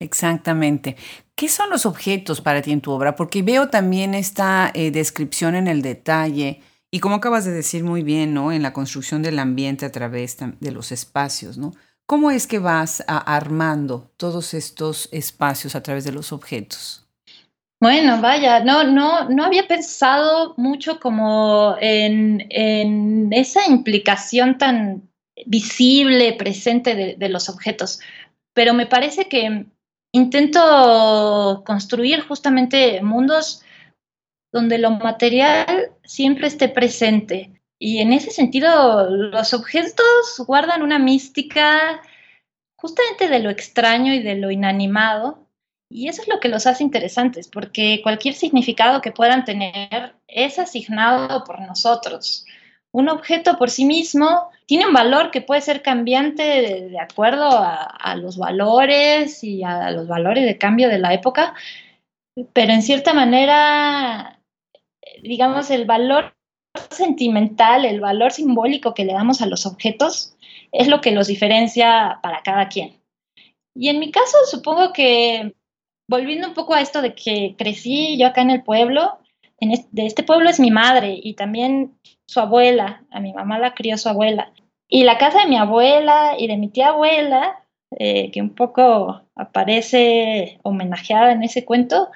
[0.00, 0.96] Exactamente.
[1.36, 3.14] ¿Qué son los objetos para ti en tu obra?
[3.14, 8.02] Porque veo también esta eh, descripción en el detalle y como acabas de decir muy
[8.02, 8.52] bien, ¿no?
[8.52, 11.72] En la construcción del ambiente a través de los espacios, ¿no?
[12.06, 17.06] ¿Cómo es que vas armando todos estos espacios a través de los objetos?
[17.80, 25.11] Bueno, vaya, no, no, no había pensado mucho como en, en esa implicación tan
[25.46, 28.00] visible, presente de, los objetos,
[28.54, 29.66] pero me parece que
[30.12, 33.62] intento construir justamente mundos
[34.52, 37.62] donde lo material siempre esté presente.
[37.78, 42.02] Y en ese sentido, los objetos guardan una mística
[42.76, 45.42] justamente de lo extraño y de lo inanimado,
[45.92, 50.58] y eso es lo que los hace interesantes, porque cualquier significado que puedan tener es
[50.58, 52.46] asignado por nosotros.
[52.94, 58.14] Un objeto por sí mismo tiene un valor que puede ser cambiante de, acuerdo a,
[58.16, 61.54] los valores y a los valores de cambio de la época,
[62.52, 64.40] pero en cierta manera,
[65.22, 66.34] digamos, el valor
[66.90, 70.36] sentimental, el valor simbólico que le damos a los objetos
[70.70, 73.00] es lo que los diferencia para cada quien.
[73.74, 75.54] Y en mi caso, supongo que
[76.08, 79.18] volviendo un poco a esto de que crecí yo acá en el pueblo,
[79.60, 83.74] en de este pueblo es mi madre y también su abuela, a mi mamá la
[83.74, 84.52] crió su abuela.
[84.88, 87.64] Y la casa de mi abuela y de mi tía abuela,
[87.98, 92.10] eh, que un poco aparece homenajeada en ese cuento,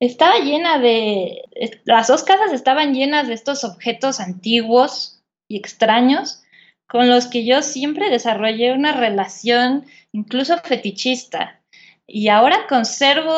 [0.00, 1.42] estaba llena de,
[1.84, 6.42] las dos casas estaban llenas de estos objetos antiguos y extraños
[6.88, 11.60] con los que yo siempre desarrollé una relación incluso fetichista.
[12.06, 13.32] Y ahora conservo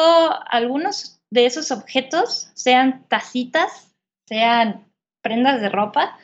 [0.49, 3.93] algunos de esos objetos, sean tacitas,
[4.29, 4.87] sean
[5.23, 6.19] prendas de ropa,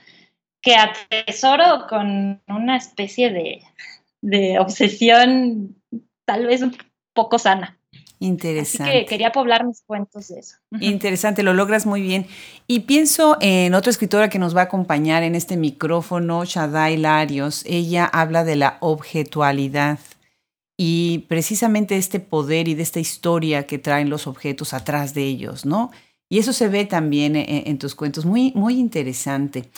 [0.61, 3.63] que atesoro con una especie de,
[4.21, 5.77] de obsesión
[6.25, 6.77] tal vez un
[7.13, 7.79] poco sana.
[8.19, 8.91] Interesante.
[8.91, 10.57] Así que quería poblar mis cuentos de eso.
[10.81, 12.27] Interesante, lo logras muy bien.
[12.67, 17.63] Y pienso en otra escritora que nos va a acompañar en este micrófono, Shadai Larios.
[17.67, 19.99] Ella habla de la objetualidad
[20.79, 25.67] y precisamente este poder y de esta historia que traen los objetos atrás de ellos,
[25.67, 25.91] ¿no?
[26.29, 29.71] Y eso se ve también en, tus cuentos, muy, muy interesante.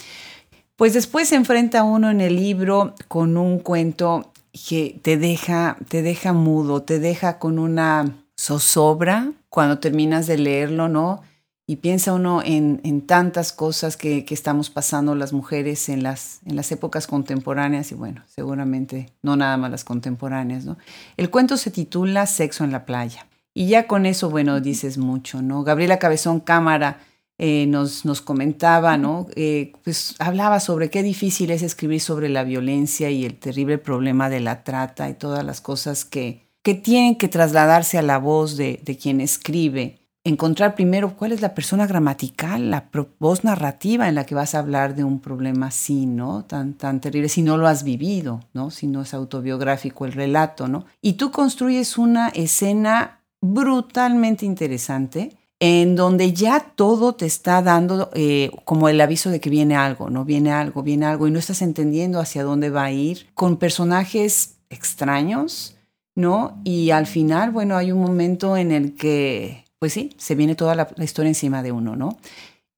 [0.76, 4.32] Pues después se enfrenta uno en el libro con un cuento
[4.68, 10.88] que te deja, te deja mudo, te deja con una zozobra cuando terminas de leerlo,
[10.88, 11.22] ¿no?
[11.70, 16.40] y piensa uno en, en tantas cosas que, que, estamos pasando las mujeres en las,
[16.46, 20.78] en las épocas contemporáneas y bueno, seguramente no nada más las contemporáneas, ¿no?
[21.18, 23.27] El cuento se titula Sexo en la playa
[23.58, 25.64] y ya con eso, bueno, dices mucho, ¿no?
[25.64, 27.00] Gabriela Cabezón Cámara
[27.38, 29.26] eh, nos, nos comentaba, ¿no?
[29.34, 34.30] Eh, pues hablaba sobre qué difícil es escribir sobre la violencia y el terrible problema
[34.30, 38.56] de la trata y todas las cosas que, que tienen que trasladarse a la voz
[38.56, 44.14] de, de quien escribe encontrar primero cuál es la persona gramatical, la voz narrativa en
[44.14, 46.44] la que vas a hablar de un problema así, ¿no?
[46.44, 48.70] Tan, tan terrible, si no lo has vivido, ¿no?
[48.70, 50.84] Si no es autobiográfico el relato, ¿no?
[51.00, 58.50] Y tú construyes una escena brutalmente interesante en donde ya todo te está dando eh,
[58.64, 60.24] como el aviso de que viene algo, ¿no?
[60.24, 64.58] Viene algo, viene algo y no estás entendiendo hacia dónde va a ir, con personajes
[64.70, 65.76] extraños,
[66.14, 66.60] ¿no?
[66.62, 70.74] Y al final, bueno, hay un momento en el que pues sí, se viene toda
[70.74, 72.18] la, historia encima de uno, ¿no?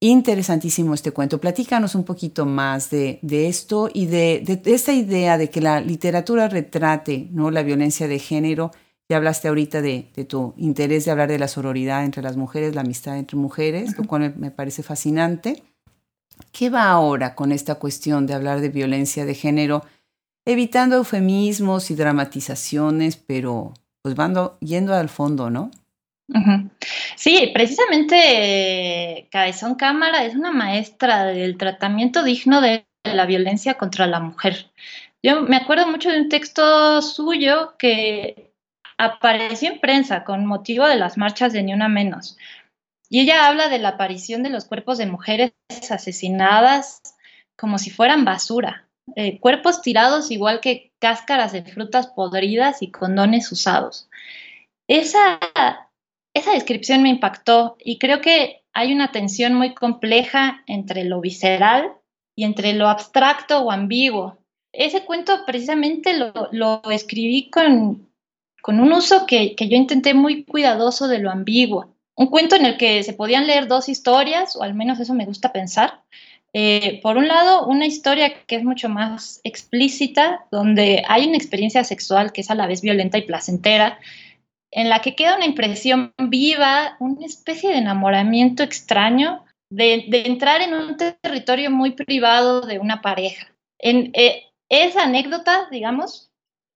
[0.01, 1.41] Interesantísimo este cuento.
[1.41, 6.49] Platícanos un poquito más de, esto y de, de, esta idea de que la literatura
[6.49, 7.51] retrate ¿no?
[7.51, 8.71] la violencia de género.
[9.11, 12.83] Ya hablaste ahorita de, tu interés de hablar de la sororidad entre las mujeres, la
[12.83, 15.65] amistad entre mujeres, lo cual me, me parece fascinante.
[16.53, 19.85] ¿Qué va ahora con esta cuestión de hablar de violencia de género,
[20.45, 25.73] evitando eufemismos y dramatizaciones, pero pues van yendo al fondo, ¿no?
[27.17, 34.21] Sí, precisamente Cabezón Cámara es una maestra del tratamiento digno de la violencia contra la
[34.21, 34.71] mujer.
[35.21, 38.50] Yo me acuerdo mucho de un texto suyo que
[39.01, 42.37] apareció en prensa con motivo de las marchas de Ni Una Menos.
[43.09, 45.53] Y ella habla de la aparición de los cuerpos de mujeres
[45.91, 47.03] asesinadas
[47.57, 53.51] como si fueran basura, eh, cuerpos tirados igual que cáscaras de frutas podridas y condones
[53.51, 54.09] usados.
[54.87, 55.41] Esa,
[56.35, 61.93] esa descripción me impactó y creo que hay una tensión muy compleja entre lo visceral
[62.37, 64.37] y entre lo abstracto o ambiguo.
[64.73, 68.10] Ese cuento precisamente lo, escribí con,
[68.69, 71.95] un uso que, yo intenté muy cuidadoso de lo ambiguo.
[72.17, 75.25] Un cuento en el que se podían leer dos historias, o al menos eso me
[75.25, 76.03] gusta pensar.
[76.53, 81.85] Eh, por un lado, una historia que es mucho más explícita, donde hay una experiencia
[81.85, 83.99] sexual que es a la vez violenta y placentera,
[84.73, 90.75] en la que queda una impresión viva, una especie de enamoramiento extraño de, entrar en
[90.75, 93.47] un territorio muy privado de una pareja.
[93.79, 96.30] En, eh, esa anécdota, digamos,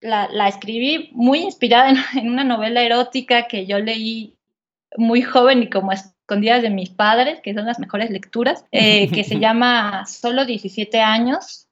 [0.05, 4.37] la, escribí muy inspirada en, una novela erótica que yo leí
[4.97, 9.25] muy joven y como escondidas de mis padres, que son las mejores lecturas, eh, que
[9.25, 11.69] se llama Solo 17 años,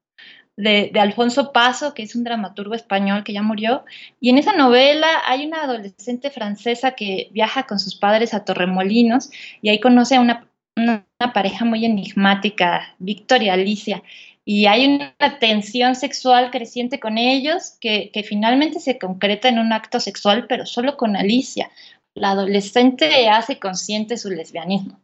[0.56, 3.84] de, Alfonso Paso, que es un dramaturgo español que ya murió.
[4.20, 9.30] Y en esa novela hay una adolescente francesa que viaja con sus padres a Torremolinos
[9.60, 10.48] y ahí conoce a una,
[11.34, 14.02] pareja muy enigmática, Víctor y Alicia.
[14.44, 20.00] Y hay una tensión sexual creciente con ellos que, finalmente se concreta en un acto
[20.00, 21.70] sexual, pero solo con Alicia.
[22.14, 25.00] La adolescente hace consciente su lesbianismo.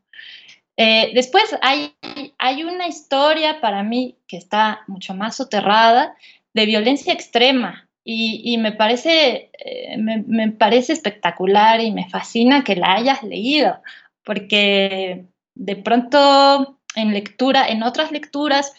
[0.77, 1.94] Eh, después hay,
[2.38, 6.16] hay una historia para mí que está mucho más soterrada
[6.55, 12.94] de violencia extrema y, me, parece, eh, me, parece espectacular y me fascina que la
[12.94, 13.83] hayas leído,
[14.24, 18.72] porque de pronto en lectura, en otras lecturas,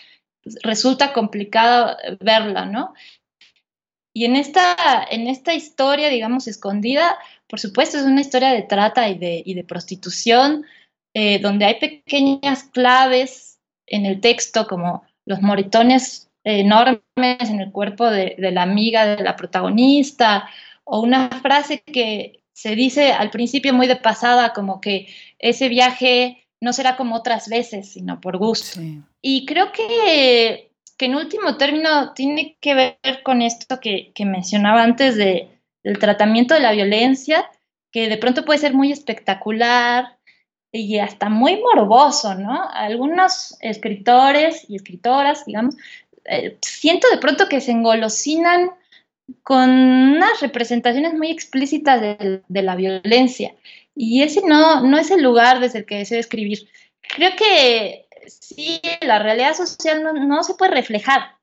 [0.64, 2.94] resulta complicado verla, ¿no?
[4.14, 4.76] Y en esta,
[5.10, 9.54] en esta historia, digamos, escondida, por supuesto, es una historia de trata y de, y
[9.54, 10.66] de prostitución,
[11.14, 17.02] eh, donde hay pequeñas claves en el texto, como los moritones enormes
[17.50, 20.50] en el cuerpo de, la amiga de la protagonista,
[20.84, 25.08] o una frase que se dice al principio muy de pasada, como que
[25.38, 28.80] ese viaje no será como otras veces, sino por gusto.
[29.22, 34.84] Y creo que, que, en último término tiene que ver con esto que, que mencionaba
[34.84, 35.50] antes de,
[35.84, 37.50] del tratamiento de la violencia,
[37.92, 40.20] que de pronto puede ser muy espectacular,
[40.72, 42.70] y hasta muy morboso, ¿no?
[42.72, 45.76] Algunos escritores y escritoras, digamos,
[46.26, 48.72] eh, siento de pronto que se engolosinan
[49.44, 53.56] con unas representaciones muy explícitas de, la violencia.
[54.00, 56.70] Y ese no, no es el lugar desde el que deseo escribir.
[57.02, 61.36] Creo que sí, la realidad social no, se puede reflejar.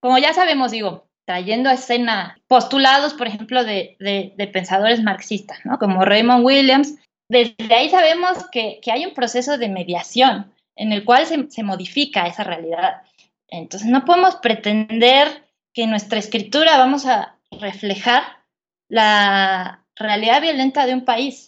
[0.00, 5.78] Como ya sabemos, digo, trayendo a escena postulados, por ejemplo, de, de pensadores marxistas, ¿no?
[5.78, 6.94] Como Raymond Williams,
[7.28, 12.44] desde ahí sabemos que, hay un proceso de mediación en el cual se, modifica esa
[12.44, 13.02] realidad.
[13.48, 18.22] Entonces no podemos pretender que en nuestra escritura vamos a reflejar
[18.88, 21.47] la realidad violenta de un país.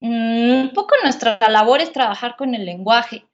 [0.00, 3.26] Mm, un poco nuestra labor es trabajar con el lenguaje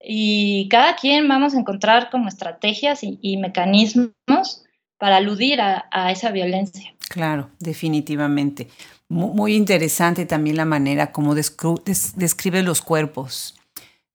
[0.00, 4.64] y cada quien vamos a encontrar como estrategias y, mecanismos
[4.98, 6.94] para aludir a esa violencia.
[7.08, 8.68] Claro, definitivamente.
[9.08, 13.54] Muy interesante también la manera como describe los cuerpos,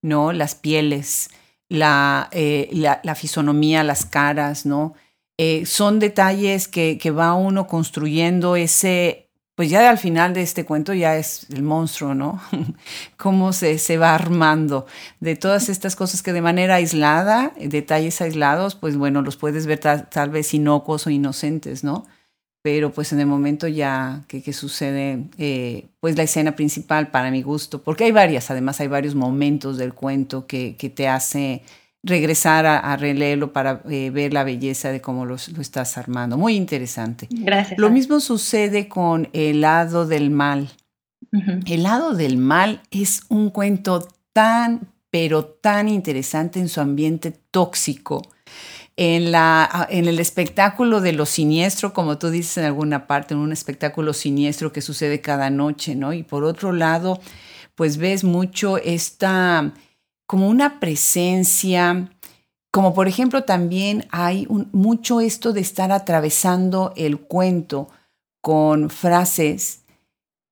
[0.01, 0.33] ¿no?
[0.33, 1.29] Las pieles,
[1.69, 2.69] la, eh,
[3.15, 4.93] fisonomía, las caras, ¿no?
[5.37, 10.65] Eh, son detalles que, que, va uno construyendo ese, pues ya al final de este
[10.65, 12.41] cuento ya es el monstruo, ¿no?
[13.17, 14.85] Cómo se, se va armando
[15.19, 19.79] de todas estas cosas que de manera aislada, detalles aislados, pues bueno, los puedes ver
[19.79, 22.05] tal vez inocuos o inocentes, ¿no?
[22.61, 27.41] pero pues en el momento ya que, sucede, eh, pues la escena principal para mi
[27.41, 31.63] gusto, porque hay varias, además hay varios momentos del cuento que, te hace
[32.03, 36.37] regresar a, releerlo para eh, ver la belleza de cómo lo, estás armando.
[36.37, 37.27] Muy interesante.
[37.29, 37.79] Gracias.
[37.79, 40.69] Lo mismo sucede con El lado del mal.
[41.65, 48.23] El lado del mal es un cuento tan, pero tan interesante en su ambiente tóxico
[48.97, 53.39] en, la, en el espectáculo de lo siniestro, como tú dices en alguna parte, en
[53.39, 56.13] un espectáculo siniestro que sucede cada noche, ¿no?
[56.13, 57.19] Y por otro lado,
[57.75, 59.73] pues ves mucho esta,
[60.31, 62.07] como una presencia,
[62.71, 67.89] como por ejemplo también hay mucho esto de estar atravesando el cuento
[68.41, 69.81] con frases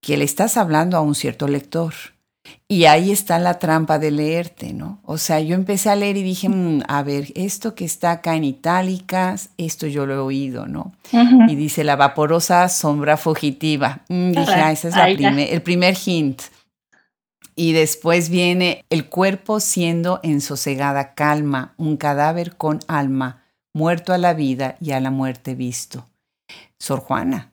[0.02, 1.94] que le estás hablando a un cierto lector.
[2.68, 5.00] Y ahí está la trampa de leerte, ¿no?
[5.06, 8.36] O sea, yo empecé a leer y dije, mm, a ver, esto que está acá
[8.36, 10.92] en itálicas, esto yo lo he oído, ¿no?
[11.48, 14.02] Y dice la vaporosa sombra fugitiva.
[14.10, 16.42] Mm, dije, ah, ese es el primer hint.
[17.60, 23.44] Y después viene el cuerpo siendo en sosegada calma, un cadáver con alma,
[23.74, 26.06] muerto a la vida y a la muerte visto.
[26.80, 27.52] Sor Juana.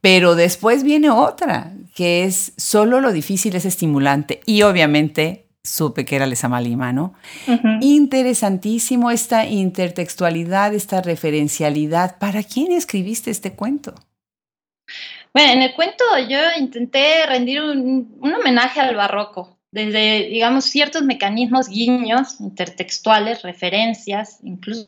[0.00, 4.40] Pero después viene otra, que es solo lo difícil es estimulante.
[4.44, 7.14] Y obviamente supe que era Lezama Lima, ¿no?
[7.80, 12.18] Interesantísimo esta intertextualidad, esta referencialidad.
[12.18, 13.94] ¿Para quién escribiste este cuento?
[15.34, 21.02] Bueno, en el cuento yo intenté rendir un, un homenaje al barroco, desde, digamos, ciertos
[21.02, 24.86] mecanismos, guiños intertextuales, referencias, incluso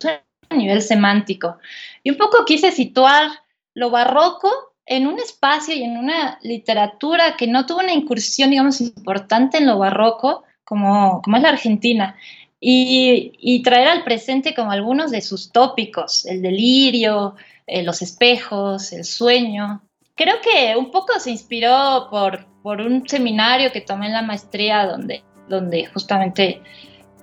[0.49, 1.59] a nivel semántico.
[2.03, 3.31] Y un poco quise situar
[3.75, 4.51] lo barroco
[4.87, 9.67] en un espacio y en una literatura que no tuvo una incursión, digamos, importante en
[9.67, 12.17] lo barroco, como, como es la Argentina,
[12.61, 17.37] y, traer al presente como algunos de sus tópicos, el delirio,
[17.67, 19.83] eh, los espejos, el sueño.
[20.21, 24.85] Creo que un poco se inspiró por, por un seminario que tomé en la maestría
[24.85, 26.61] donde, donde justamente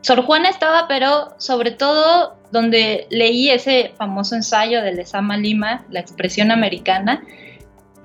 [0.02, 6.00] Sor Juana estaba, pero sobre todo donde leí ese famoso ensayo de Lezama Lima, la
[6.00, 7.24] expresión americana,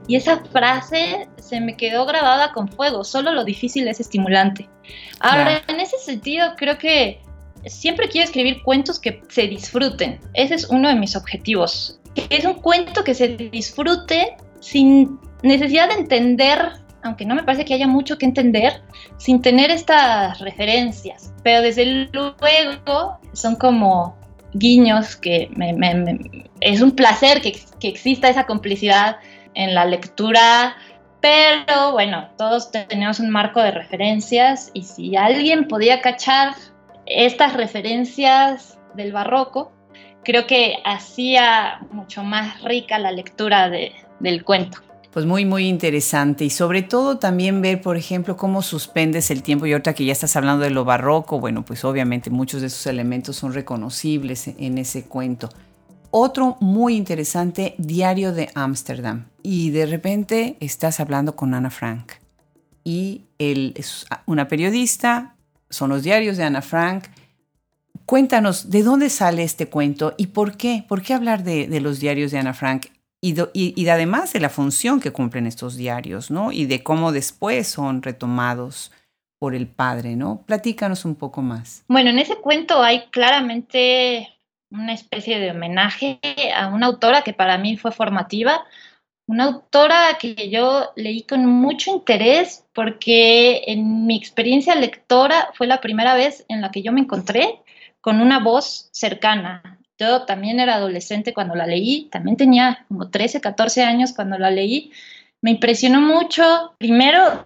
[0.09, 4.69] y esa frase se me quedó grabada con fuego, solo lo difícil es estimulante.
[5.21, 7.19] Ahora, en ese sentido, creo que
[7.65, 10.21] siempre quiero escribir cuentos que se disfruten.
[10.35, 11.99] Ese es uno de mis objetivos.
[12.15, 17.65] Que es un cuento que se disfrute sin necesidad de entender, aunque no me parece
[17.65, 18.81] que haya mucho que entender,
[19.19, 21.35] sin tener estas referencias.
[21.43, 24.17] Pero desde luego son como
[24.55, 25.51] guiños que
[26.61, 29.17] es un placer que, que exista esa complicidad
[29.55, 30.77] en la lectura,
[31.21, 36.55] pero bueno, todos tenemos un marco de referencias y si alguien podía cachar
[37.07, 39.73] estas referencias del barroco,
[40.25, 43.71] creo que hacía mucho más rica la lectura
[44.23, 44.79] del cuento.
[45.13, 49.67] Pues muy, muy interesante y sobre todo también ver, por ejemplo, cómo suspendes el tiempo
[49.67, 52.87] y ahorita que ya estás hablando de lo barroco, bueno, pues obviamente muchos de esos
[52.87, 55.51] elementos son reconocibles en ese cuento.
[56.11, 59.27] Otro muy interesante, Diario de Ámsterdam.
[59.43, 62.13] Y de repente estás hablando con Ana Frank.
[62.85, 65.37] Y él es una periodista,
[65.71, 67.05] son los diarios de Ana Frank.
[68.05, 70.85] Cuéntanos, ¿de dónde sale este cuento y por qué?
[70.87, 72.89] ¿Por qué hablar de, los diarios de Ana Frank?
[73.25, 76.51] Y, y, además de la función que cumplen estos diarios, ¿no?
[76.51, 78.91] Y de cómo después son retomados
[79.39, 80.43] por el padre, ¿no?
[80.45, 81.85] Platícanos un poco más.
[81.87, 84.29] Bueno, en ese cuento hay claramente
[84.71, 86.19] una especie de homenaje
[86.55, 88.65] a una autora que para mí fue formativa,
[89.27, 95.81] una autora que yo leí con mucho interés porque en mi experiencia lectora fue la
[95.81, 97.61] primera vez en la que yo me encontré
[98.01, 99.79] con una voz cercana.
[100.03, 104.51] Yo también era adolescente cuando la leí, también tenía como 13, 14 años cuando la
[104.51, 104.91] leí.
[105.41, 107.45] Me impresionó mucho, primero,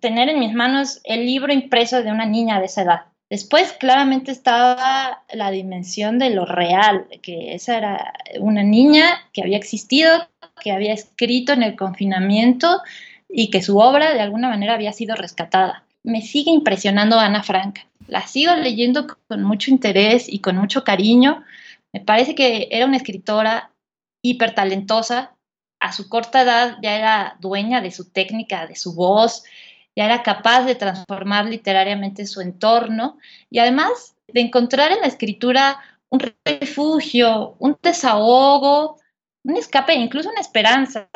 [0.00, 3.00] tener en mis manos el libro impreso de una niña de esa edad
[3.32, 9.56] Después claramente estaba la dimensión de lo real, que esa era una niña que había
[9.56, 10.28] existido,
[10.62, 12.82] que había escrito en el confinamiento
[13.30, 15.82] y que su obra de alguna manera había sido rescatada.
[16.02, 17.78] Me sigue impresionando Ana Frank.
[18.06, 21.42] La sigo leyendo con mucho interés y con mucho cariño.
[21.92, 23.72] Me parece que era una escritora
[24.22, 25.36] hiper talentosa.
[25.80, 29.42] A su corta edad ya era dueña de su técnica, de su voz,
[29.96, 33.18] ya era capaz de transformar literariamente su entorno
[33.50, 38.98] y además de encontrar en la escritura un refugio, un desahogo,
[39.44, 41.08] un escape, incluso una esperanza.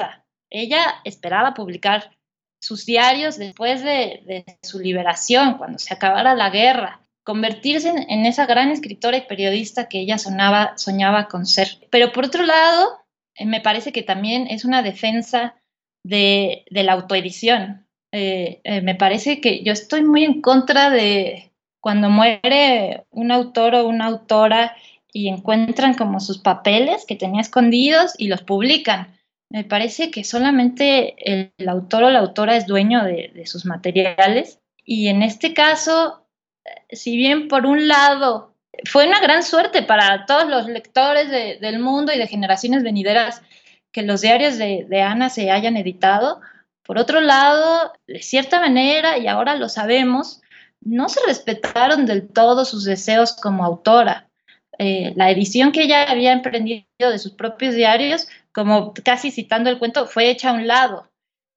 [0.51, 2.17] Ella esperaba publicar
[2.61, 8.71] sus diarios después de, su liberación, cuando se acabara la guerra, convertirse en, esa gran
[8.71, 11.69] escritora y periodista que ella soñaba con ser.
[11.91, 12.89] Pero por otro lado,
[13.35, 15.57] eh, me parece que también es una defensa
[16.05, 22.09] de la autoedición, eh, eh, me parece que yo estoy muy en contra de cuando
[22.09, 24.75] muere un autor o una autora
[25.13, 29.19] y encuentran como sus papeles que tenía escondidos y los publican.
[29.51, 35.09] Me parece que solamente el, autor o la autora es dueño de, sus materiales y
[35.09, 36.26] en este caso,
[36.91, 38.55] si bien por un lado
[38.85, 43.43] fue una gran suerte para todos los lectores del mundo y de generaciones venideras
[43.93, 46.41] que los diarios de Ana se hayan editado,
[46.87, 50.41] por otro lado, de cierta manera, y ahora lo sabemos,
[50.81, 54.29] no se respetaron del todo sus deseos como autora.
[54.79, 59.79] Eh, la edición que ella había emprendido de sus propios diarios, como casi citando el
[59.79, 61.11] cuento, fue hecha a un lado.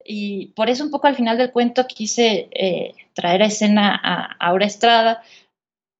[0.04, 4.36] Y por eso un poco al final del cuento quise eh, traer a escena a
[4.38, 5.22] Aura Estrada,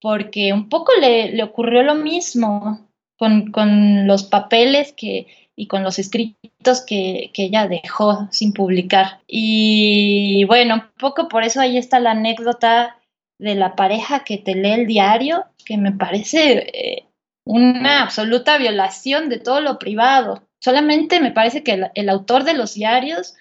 [0.01, 2.89] porque un poco le, le ocurrió lo mismo
[3.19, 9.21] con, con, los papeles que, y con los escritos que, que, ella dejó sin publicar.
[9.27, 12.97] Y bueno, un poco por eso ahí está la anécdota
[13.39, 17.05] de la pareja que te lee el diario, que me parece eh,
[17.45, 20.43] una absoluta violación de todo lo privado.
[20.63, 23.35] Solamente me parece que el, el autor de los diarios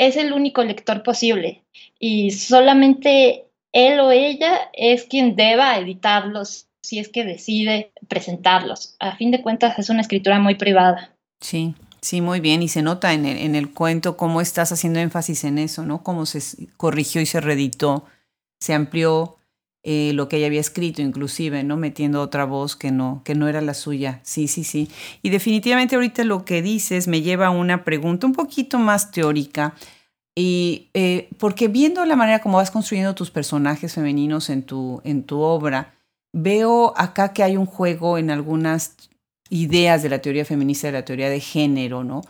[0.00, 1.62] es el único lector posible
[1.98, 8.96] y solamente él o ella es quien deba editarlos si es que decide presentarlos.
[8.98, 11.12] A fin de cuentas es una escritura muy privada.
[11.42, 12.62] Sí, sí, muy bien.
[12.62, 16.02] Y se nota en el, en el cuento cómo estás haciendo énfasis en eso, ¿no?
[16.02, 16.40] Cómo se
[16.78, 18.06] corrigió y se reeditó,
[18.58, 19.36] se amplió
[19.82, 21.76] eh, lo que ella había escrito, inclusive, ¿no?
[21.78, 24.20] Metiendo otra voz que no, que no era la suya.
[24.22, 24.90] Sí, sí, sí.
[25.22, 29.74] Y definitivamente ahorita lo que dices me lleva a una pregunta un poquito más teórica.
[30.36, 35.24] Y eh, porque viendo la manera como vas construyendo tus personajes femeninos en tu, en
[35.24, 35.94] tu obra,
[36.32, 38.96] veo acá que hay un juego en algunas
[39.48, 42.20] ideas de la teoría feminista, de la teoría de género, ¿no?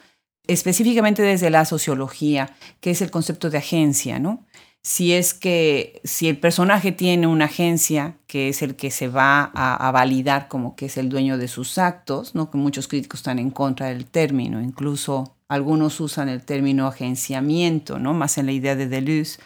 [0.47, 4.47] Específicamente desde la sociología, que es el concepto de agencia, ¿no?
[4.83, 9.51] Si es que si el personaje tiene una agencia que es el que se va
[9.55, 12.51] a, validar como que es el dueño de sus actos, ¿no?
[12.51, 18.15] que muchos críticos están en contra del término, incluso algunos usan el término agenciamiento, ¿no?
[18.15, 19.39] más en la idea de Deleuze,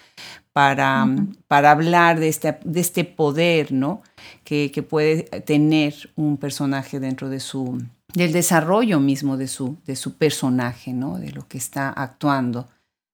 [0.52, 1.04] para,
[1.48, 4.02] para hablar de este, de este poder ¿no?
[4.44, 7.82] que, que puede tener un personaje dentro de su,
[8.12, 11.18] del desarrollo mismo de su, de su personaje, ¿no?
[11.18, 12.68] de lo que está actuando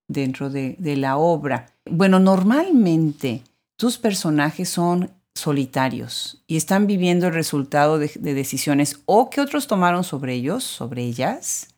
[0.07, 1.67] dentro de, de la obra.
[1.91, 3.43] Bueno, normalmente
[3.77, 9.67] tus personajes son solitarios y están viviendo el resultado de, de, decisiones o que otros
[9.67, 11.75] tomaron sobre ellos, sobre ellas,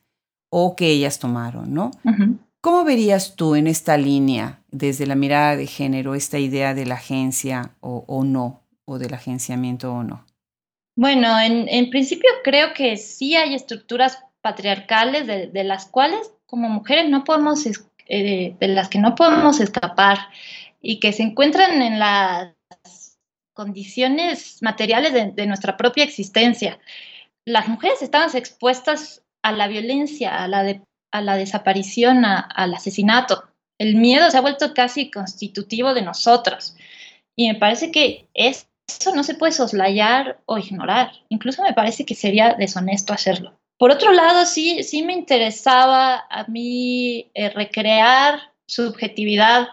[0.49, 1.91] o que ellas tomaron, ¿no?
[2.03, 2.37] Uh -huh.
[2.61, 6.95] ¿Cómo verías tú en esta línea, desde la mirada de género, esta idea de la
[6.95, 10.25] agencia o, o no, o del agenciamiento o no?
[10.95, 16.69] Bueno, en, en, principio creo que sí hay estructuras patriarcales de, de las cuales como
[16.69, 17.65] mujeres no podemos
[18.15, 20.19] eh, de las que no podemos escapar
[20.83, 22.53] y que se encuentran en las
[23.55, 26.77] condiciones materiales de, nuestra propia existencia.
[27.43, 33.45] Las mujeres estamos expuestas a la violencia, a la, desaparición, al asesinato.
[33.79, 36.75] El miedo se ha vuelto casi constitutivo de nosotros.
[37.35, 41.13] Y me parece que es, eso no se puede soslayar o ignorar.
[41.29, 43.57] Incluso me parece que sería deshonesto hacerlo.
[43.83, 49.67] Por otro lado, sí, sí me interesaba a mí eh, recrear subjetividad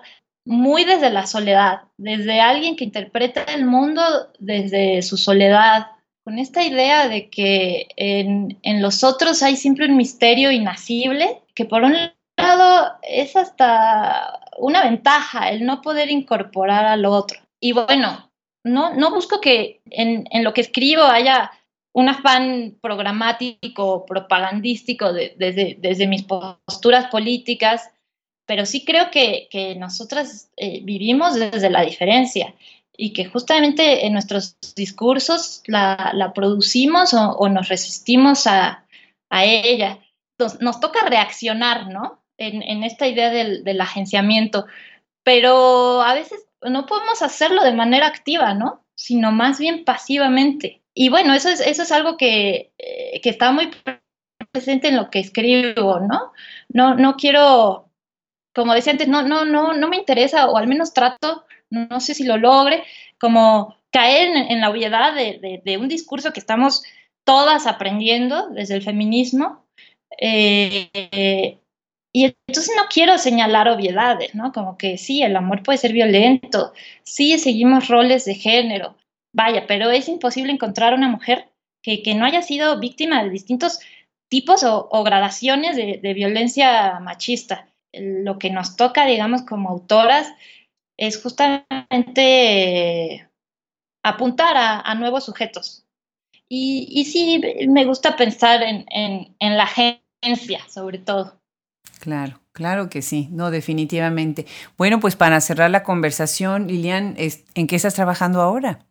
[0.44, 4.02] muy desde la soledad, desde alguien que interpreta el mundo
[4.40, 5.92] desde su soledad,
[6.24, 11.64] con esta idea de que en, en los otros hay siempre un misterio inacible, que
[11.64, 11.94] por un
[12.36, 17.38] lado es hasta una ventaja el no poder incorporar al otro.
[17.60, 18.28] Y bueno,
[18.64, 21.52] no, no busco que en, en lo que escribo haya
[21.92, 27.90] un afán programático, propagandístico de, desde, desde, mis posturas políticas,
[28.46, 32.54] pero sí creo que, que nosotras eh, vivimos desde la diferencia
[32.96, 38.84] y que justamente en nuestros discursos la, la producimos o, o, nos resistimos a,
[39.30, 39.98] a ella.
[40.38, 42.22] Nos, nos, toca reaccionar, ¿no?
[42.38, 44.66] En, en esta idea del, del agenciamiento,
[45.22, 48.84] pero a veces no podemos hacerlo de manera activa, ¿no?
[48.94, 53.52] Sino más bien pasivamente y bueno, eso es, eso es algo que, eh, que, está
[53.52, 53.70] muy
[54.52, 56.30] presente en lo que escribo, ¿no?
[56.68, 57.90] No, no quiero,
[58.54, 62.12] como decía antes, no, no, no, no me interesa, o al menos trato, no, sé
[62.12, 62.84] si lo logre,
[63.18, 66.82] como caer en, la obviedad de, de, un discurso que estamos
[67.24, 69.64] todas aprendiendo desde el feminismo.
[70.20, 71.58] Eh,
[72.12, 74.52] y entonces no quiero señalar obviedades, ¿no?
[74.52, 76.74] Como que sí, el amor puede ser violento,
[77.04, 78.96] sí, seguimos roles de género,
[79.32, 81.50] Vaya, pero es imposible encontrar una mujer
[81.82, 83.80] que, que no haya sido víctima de distintos
[84.28, 87.68] tipos o, gradaciones de, de, violencia machista.
[87.92, 90.32] Lo que nos toca, digamos, como autoras
[90.96, 93.28] es justamente
[94.04, 95.84] apuntar a, a nuevos sujetos.
[96.48, 101.40] Y, y, sí, me gusta pensar en, en, en la agencia, sobre todo.
[102.00, 104.46] Claro, claro que sí, no, definitivamente.
[104.76, 108.89] Bueno, pues para cerrar la conversación, Lilian, ¿en qué estás trabajando ahora?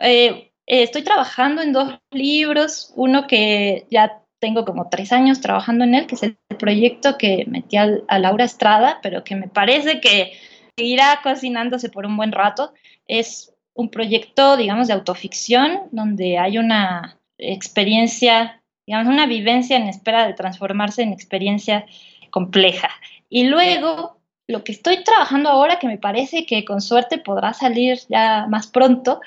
[0.00, 5.94] Eh, estoy trabajando en dos libros, uno que ya tengo como tres años trabajando en
[5.94, 10.32] él, que es el proyecto que metí a, Laura Estrada, pero que me parece que
[10.76, 12.72] irá cocinándose por un buen rato.
[13.06, 20.26] Es un proyecto, digamos, de autoficción, donde hay una experiencia, digamos, una vivencia en espera
[20.26, 21.86] de transformarse en experiencia
[22.30, 22.90] compleja.
[23.28, 24.18] Y luego,
[24.48, 28.66] lo que estoy trabajando ahora, que me parece que con suerte podrá salir ya más
[28.66, 29.20] pronto,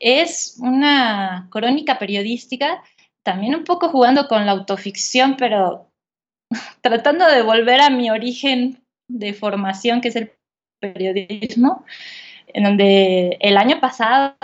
[0.00, 2.82] es una crónica periodística,
[3.22, 5.90] también un poco jugando con la autoficción, pero
[6.80, 10.32] tratando de volver a mi origen de formación, que es el
[10.80, 11.84] periodismo,
[12.48, 14.36] en donde el año pasado,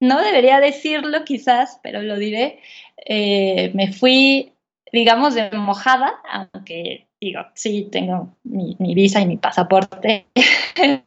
[0.00, 2.60] no debería decirlo quizás, pero lo diré,
[3.04, 4.52] eh, me fui,
[4.92, 10.26] digamos, de mojada, aunque digo, sí, tengo mi, visa y mi pasaporte,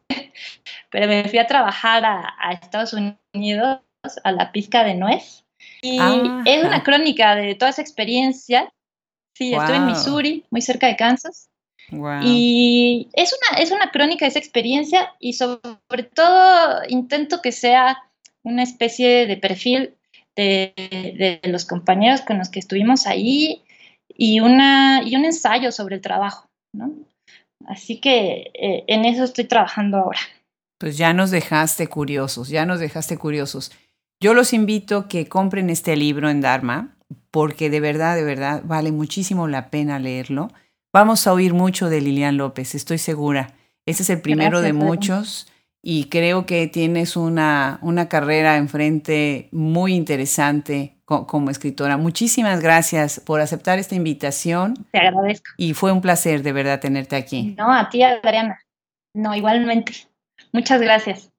[0.92, 3.80] pero me fui a trabajar a, Estados Unidos,
[4.22, 5.42] a la pizca de nuez.
[5.80, 5.98] Y
[6.44, 8.70] es una crónica de toda esa experiencia.
[9.34, 11.48] Sí, estuve en Missouri, muy cerca de Kansas.
[12.22, 18.02] Y es una, es una crónica de esa experiencia y sobre todo intento que sea
[18.42, 19.94] una especie de perfil
[20.36, 23.62] de, los compañeros con los que estuvimos ahí
[24.08, 26.92] y, una, y un ensayo sobre el trabajo, ¿no?
[27.66, 30.20] Así que eh, en eso estoy trabajando ahora.
[30.82, 33.70] Pues ya nos dejaste curiosos, ya nos dejaste curiosos.
[34.18, 36.96] Yo los invito que compren este libro en Dharma,
[37.30, 40.50] porque de verdad, de verdad, vale muchísimo la pena leerlo.
[40.92, 43.54] Vamos a oír mucho de Lilian López, estoy segura.
[43.86, 45.46] Este es el primero de muchos
[45.82, 51.96] y creo que tienes una, una carrera enfrente muy interesante como escritora.
[51.96, 54.84] Muchísimas gracias por aceptar esta invitación.
[54.90, 55.48] Te agradezco.
[55.58, 57.54] Y fue un placer de verdad tenerte aquí.
[57.56, 58.58] No, a ti, Adriana.
[59.14, 60.08] No, igualmente.
[60.52, 61.32] Muchas gracias.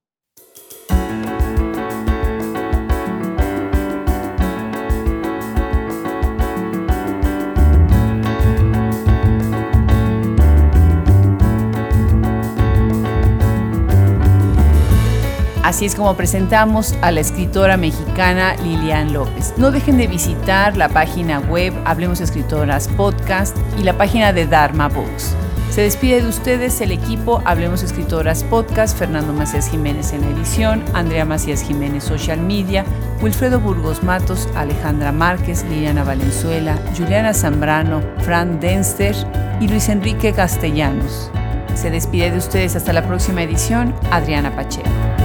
[15.63, 19.53] Así es como presentamos a la escritora mexicana Lilian López.
[19.57, 24.89] No dejen de visitar la página web Hablemos Escritoras Podcast y la página de Dharma
[24.89, 25.35] Books.
[25.73, 30.85] Se despide de ustedes el equipo Hablemos Escritoras Podcast, Fernando Macías Jiménez en la edición,
[30.93, 32.85] Andrea Macías Jiménez Social Media,
[33.23, 39.15] Wilfredo Burgos Matos, Alejandra Márquez, Liliana Valenzuela, Juliana Zambrano, Fran Denster
[39.59, 41.31] y Luis Enrique Castellanos.
[41.73, 45.22] Se despide de ustedes hasta la próxima edición, Adriana Pacheco.